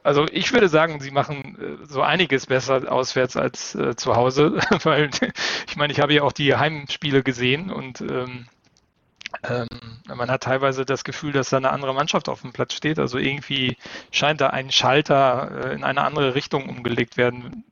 Also 0.02 0.26
ich 0.30 0.52
würde 0.52 0.68
sagen, 0.68 1.00
sie 1.00 1.10
machen 1.10 1.56
äh, 1.60 1.86
so 1.86 2.02
einiges 2.02 2.46
besser 2.46 2.90
auswärts 2.90 3.36
als 3.36 3.74
äh, 3.74 3.94
zu 3.96 4.16
Hause, 4.16 4.58
weil 4.82 5.10
ich 5.68 5.76
meine, 5.76 5.92
ich 5.92 6.00
habe 6.00 6.14
ja 6.14 6.22
auch 6.22 6.32
die 6.32 6.54
Heimspiele 6.54 7.22
gesehen 7.22 7.70
und 7.70 8.00
ähm, 8.00 8.46
ähm, 9.42 9.68
man 10.06 10.30
hat 10.30 10.42
teilweise 10.42 10.84
das 10.84 11.04
Gefühl, 11.04 11.32
dass 11.32 11.50
da 11.50 11.56
eine 11.56 11.70
andere 11.70 11.94
Mannschaft 11.94 12.28
auf 12.28 12.42
dem 12.42 12.52
Platz 12.52 12.74
steht. 12.74 12.98
Also 12.98 13.18
irgendwie 13.18 13.76
scheint 14.10 14.40
da 14.40 14.48
ein 14.48 14.70
Schalter 14.70 15.70
äh, 15.70 15.74
in 15.74 15.84
eine 15.84 16.02
andere 16.02 16.34
Richtung 16.34 16.68
umgelegt 16.68 17.16
werden 17.16 17.64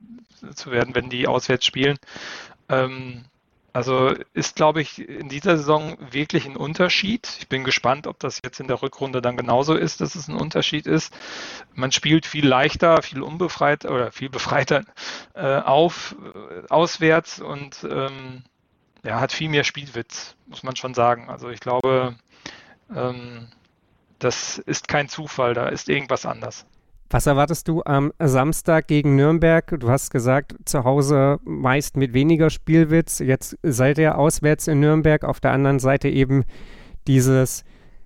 zu 0.55 0.71
werden, 0.71 0.95
wenn 0.95 1.11
die 1.11 1.27
auswärts 1.27 1.67
spielen. 1.67 1.99
Ähm, 2.69 3.25
also 3.73 4.15
ist, 4.33 4.57
glaube 4.57 4.81
ich, 4.81 4.99
in 5.09 5.29
dieser 5.29 5.57
Saison 5.57 5.97
wirklich 6.11 6.47
ein 6.47 6.57
Unterschied. 6.57 7.29
Ich 7.39 7.49
bin 7.49 7.65
gespannt, 7.65 8.07
ob 8.07 8.19
das 8.19 8.41
jetzt 8.43 8.61
in 8.61 8.67
der 8.67 8.83
Rückrunde 8.83 9.21
dann 9.23 9.37
genauso 9.37 9.75
ist, 9.75 10.01
dass 10.01 10.15
es 10.15 10.27
ein 10.27 10.37
Unterschied 10.37 10.87
ist. 10.87 11.15
Man 11.75 11.93
spielt 11.93 12.27
viel 12.27 12.47
leichter, 12.47 13.03
viel 13.03 13.23
unbefreiter 13.23 13.91
oder 13.91 14.11
viel 14.11 14.31
befreiter 14.31 14.85
äh, 15.35 15.59
auf, 15.59 16.17
äh, 16.35 16.67
auswärts 16.69 17.41
und 17.41 17.87
ähm, 17.89 18.43
ja, 19.05 19.21
hat 19.21 19.33
viel 19.33 19.49
mehr 19.49 19.65
Spielwitz, 19.65 20.37
muss 20.47 20.63
man 20.63 20.77
schon 20.77 20.95
sagen. 20.95 21.29
Also 21.29 21.49
ich 21.51 21.61
glaube, 21.61 22.17
ähm, 22.95 23.49
das 24.19 24.59
ist 24.59 24.89
kein 24.89 25.09
Zufall, 25.09 25.55
da 25.55 25.69
ist 25.69 25.89
irgendwas 25.89 26.27
anders. 26.27 26.67
Was 27.11 27.27
erwartest 27.27 27.69
du 27.69 27.83
am 27.85 28.13
Samstag 28.19 28.87
gegen 28.87 29.17
Nürnberg? 29.17 29.77
Du 29.81 29.89
hast 29.89 30.11
gesagt, 30.11 30.55
zu 30.67 30.85
Hause 30.85 31.39
meist 31.43 31.97
mit 31.97 32.13
weniger 32.13 32.51
Spielwitz. 32.51 33.21
Jetzt 33.21 33.57
seid 33.63 33.97
ihr 33.97 34.19
auswärts 34.19 34.69
in 34.69 34.81
Nürnberg. 34.81 35.25
Auf 35.25 35.41
der 35.41 35.53
anderen 35.53 35.79
Seite 35.79 36.11
eben 36.11 36.45
dieses 37.07 37.65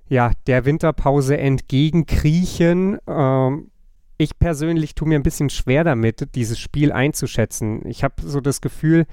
ja, 0.09 0.33
der 0.46 0.66
Winterpause 0.66 1.38
entgegenkriechen. 1.38 2.98
Ähm, 3.09 3.70
ich 4.18 4.38
persönlich 4.38 4.94
tue 4.94 5.09
mir 5.09 5.18
ein 5.18 5.22
bisschen 5.24 5.50
schwer 5.50 5.85
damit, 5.85 6.35
dieses 6.37 6.61
Spiel 6.61 6.92
einzuschätzen. 6.92 7.85
Ich 7.87 8.05
habe 8.05 8.14
so 8.22 8.40
das 8.40 8.61
Gefühl, 8.61 9.07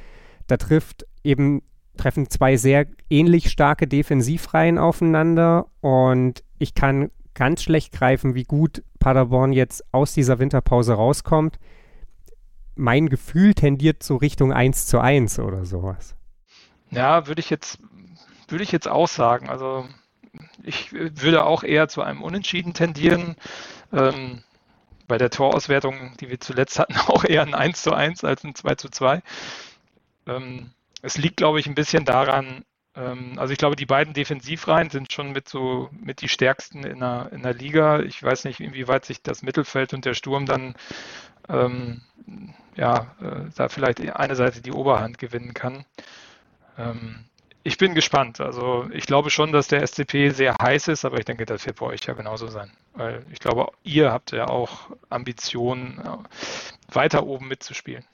da 0.48 0.58
trifft 0.58 1.08
eben 1.24 1.62
treffen 1.98 2.30
zwei 2.30 2.58
sehr 2.58 2.88
ähnlich 3.10 3.50
starke 3.50 3.88
Defensivreihen 3.88 4.78
aufeinander 4.78 5.68
und 5.82 6.44
ich 6.58 6.74
kann 6.74 7.12
ganz 7.34 7.64
schlecht 7.64 7.94
greifen, 7.94 8.36
wie 8.36 8.44
gut 8.44 8.84
Paderborn 9.00 9.54
jetzt 9.54 9.84
aus 9.94 10.14
dieser 10.14 10.40
Winterpause 10.40 10.94
rauskommt. 10.94 11.58
Mein 12.76 13.10
Gefühl 13.10 13.54
tendiert 13.54 14.04
so 14.04 14.18
Richtung 14.18 14.54
1 14.54 14.88
zu 14.88 15.00
1 15.00 15.40
oder 15.40 15.66
sowas. 15.66 16.16
Ja, 16.92 17.28
würde 17.28 17.40
ich 17.40 17.50
jetzt, 17.50 17.80
würde 18.48 18.64
ich 18.64 18.72
jetzt 18.72 18.88
auch 18.88 19.08
sagen. 19.08 19.50
Also 19.50 19.86
ich 20.64 20.92
würde 20.94 21.46
auch 21.46 21.64
eher 21.64 21.88
zu 21.88 22.02
einem 22.02 22.22
Unentschieden 22.22 22.74
tendieren. 22.74 23.36
Ähm, 23.92 24.44
bei 25.08 25.18
der 25.18 25.30
Torauswertung, 25.30 26.16
die 26.20 26.30
wir 26.30 26.40
zuletzt 26.40 26.80
hatten, 26.80 26.96
auch 27.08 27.26
eher 27.26 27.42
ein 27.42 27.54
1 27.54 27.82
zu 27.82 27.94
1 27.94 28.24
als 28.24 28.44
ein 28.44 28.56
2 28.56 28.76
zu 28.76 28.90
2. 28.90 29.22
Ähm, 30.28 30.72
es 31.02 31.18
liegt, 31.18 31.38
glaube 31.38 31.60
ich, 31.60 31.68
ein 31.68 31.76
bisschen 31.76 32.06
daran, 32.06 32.64
ähm, 32.96 33.34
also 33.38 33.52
ich 33.52 33.60
glaube, 33.60 33.76
die 33.76 33.86
beiden 33.86 34.14
Defensivreihen 34.14 34.90
sind 34.90 35.12
schon 35.12 35.32
mit 35.32 35.48
so 35.50 35.90
mit 35.92 36.22
die 36.22 36.30
stärksten 36.30 36.84
in 36.84 37.00
der, 37.00 37.30
in 37.32 37.44
der 37.44 37.54
Liga. 37.54 38.00
Ich 38.02 38.22
weiß 38.22 38.46
nicht, 38.46 38.60
inwieweit 38.60 39.06
sich 39.06 39.22
das 39.22 39.42
Mittelfeld 39.42 39.94
und 39.94 40.06
der 40.06 40.14
Sturm 40.14 40.46
dann 40.46 40.76
ähm, 41.48 42.02
ja, 42.76 43.16
äh, 43.22 43.50
da 43.56 43.70
vielleicht 43.70 44.02
eine 44.02 44.36
Seite 44.36 44.62
die 44.62 44.72
Oberhand 44.72 45.18
gewinnen 45.18 45.54
kann. 45.54 45.86
Ähm, 46.78 47.26
ich 47.64 47.78
bin 47.78 47.94
gespannt. 47.94 48.40
Also 48.40 48.88
ich 48.92 49.06
glaube 49.06 49.30
schon, 49.30 49.52
dass 49.52 49.68
der 49.68 49.86
SCP 49.86 50.30
sehr 50.30 50.56
heiß 50.62 50.88
ist, 50.88 51.06
aber 51.06 51.20
ich 51.20 51.26
denke, 51.26 51.46
das 51.46 51.66
wird 51.66 51.80
bei 51.80 51.88
euch 51.88 52.04
ja 52.06 52.14
genauso 52.14 52.48
sein. 52.48 52.72
Weil 52.94 53.26
ich 53.32 53.40
glaube, 53.40 53.72
ihr 53.84 54.12
habt 54.12 54.32
ja 54.32 54.48
auch 54.48 54.90
Ambitionen, 55.10 56.02
weiter 56.92 57.26
oben 57.26 57.48
mitzuspielen. 57.48 58.06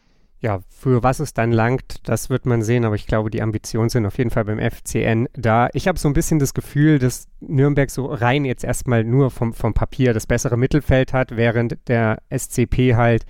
Ja, 0.46 0.60
für 0.70 1.02
was 1.02 1.20
es 1.20 1.34
dann 1.34 1.52
langt, 1.52 2.08
das 2.08 2.30
wird 2.30 2.46
man 2.46 2.62
sehen, 2.62 2.86
aber 2.86 2.94
ich 2.94 3.08
glaube, 3.08 3.32
die 3.32 3.42
Ambitionen 3.42 3.90
sind 3.90 4.06
auf 4.06 4.20
jeden 4.20 4.30
Fall 4.30 4.46
beim 4.46 4.60
FCN 4.60 5.28
da. 5.34 5.70
Ich 5.74 5.88
habe 5.88 5.98
so 5.98 6.08
ein 6.08 6.14
bisschen 6.14 6.38
das 6.38 6.54
Gefühl, 6.54 7.00
dass 7.00 7.28
Nürnberg 7.40 7.90
so 7.90 8.06
rein 8.06 8.46
jetzt 8.46 8.64
erstmal 8.64 9.04
nur 9.04 9.32
vom, 9.32 9.54
vom 9.54 9.74
Papier 9.74 10.14
das 10.14 10.28
bessere 10.28 10.56
Mittelfeld 10.56 11.14
hat, 11.14 11.36
während 11.36 11.80
der 11.88 12.22
SCP 12.30 12.94
halt 12.94 13.26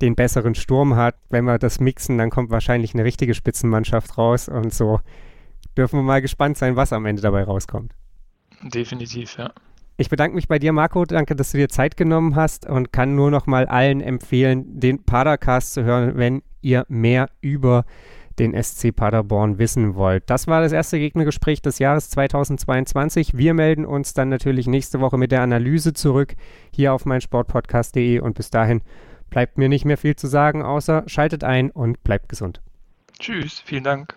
den 0.00 0.14
besseren 0.14 0.54
Sturm 0.54 0.94
hat. 0.94 1.16
Wenn 1.28 1.44
wir 1.44 1.58
das 1.58 1.80
mixen, 1.80 2.18
dann 2.18 2.30
kommt 2.30 2.50
wahrscheinlich 2.50 2.94
eine 2.94 3.02
richtige 3.02 3.34
Spitzenmannschaft 3.34 4.16
raus 4.16 4.48
und 4.48 4.72
so 4.72 5.00
dürfen 5.76 5.98
wir 5.98 6.04
mal 6.04 6.22
gespannt 6.22 6.56
sein, 6.56 6.76
was 6.76 6.92
am 6.92 7.04
Ende 7.04 7.20
dabei 7.20 7.42
rauskommt. 7.42 7.96
Definitiv, 8.62 9.36
ja. 9.38 9.52
Ich 10.00 10.08
bedanke 10.08 10.34
mich 10.34 10.48
bei 10.48 10.58
dir, 10.58 10.72
Marco. 10.72 11.04
Danke, 11.04 11.36
dass 11.36 11.52
du 11.52 11.58
dir 11.58 11.68
Zeit 11.68 11.94
genommen 11.94 12.34
hast 12.34 12.64
und 12.64 12.90
kann 12.90 13.14
nur 13.14 13.30
noch 13.30 13.46
mal 13.46 13.66
allen 13.66 14.00
empfehlen, 14.00 14.80
den 14.80 15.04
Padercast 15.04 15.74
zu 15.74 15.84
hören, 15.84 16.16
wenn 16.16 16.42
ihr 16.62 16.86
mehr 16.88 17.28
über 17.42 17.84
den 18.38 18.54
SC 18.62 18.96
Paderborn 18.96 19.58
wissen 19.58 19.96
wollt. 19.96 20.22
Das 20.30 20.46
war 20.46 20.62
das 20.62 20.72
erste 20.72 20.98
Gegnergespräch 20.98 21.60
des 21.60 21.78
Jahres 21.78 22.08
2022. 22.08 23.36
Wir 23.36 23.52
melden 23.52 23.84
uns 23.84 24.14
dann 24.14 24.30
natürlich 24.30 24.66
nächste 24.66 25.00
Woche 25.00 25.18
mit 25.18 25.32
der 25.32 25.42
Analyse 25.42 25.92
zurück 25.92 26.34
hier 26.74 26.94
auf 26.94 27.04
meinsportpodcast.de 27.04 28.20
und 28.20 28.36
bis 28.36 28.48
dahin 28.48 28.80
bleibt 29.28 29.58
mir 29.58 29.68
nicht 29.68 29.84
mehr 29.84 29.98
viel 29.98 30.16
zu 30.16 30.28
sagen, 30.28 30.62
außer 30.62 31.02
schaltet 31.08 31.44
ein 31.44 31.70
und 31.70 32.02
bleibt 32.04 32.30
gesund. 32.30 32.62
Tschüss, 33.18 33.60
vielen 33.66 33.84
Dank. 33.84 34.16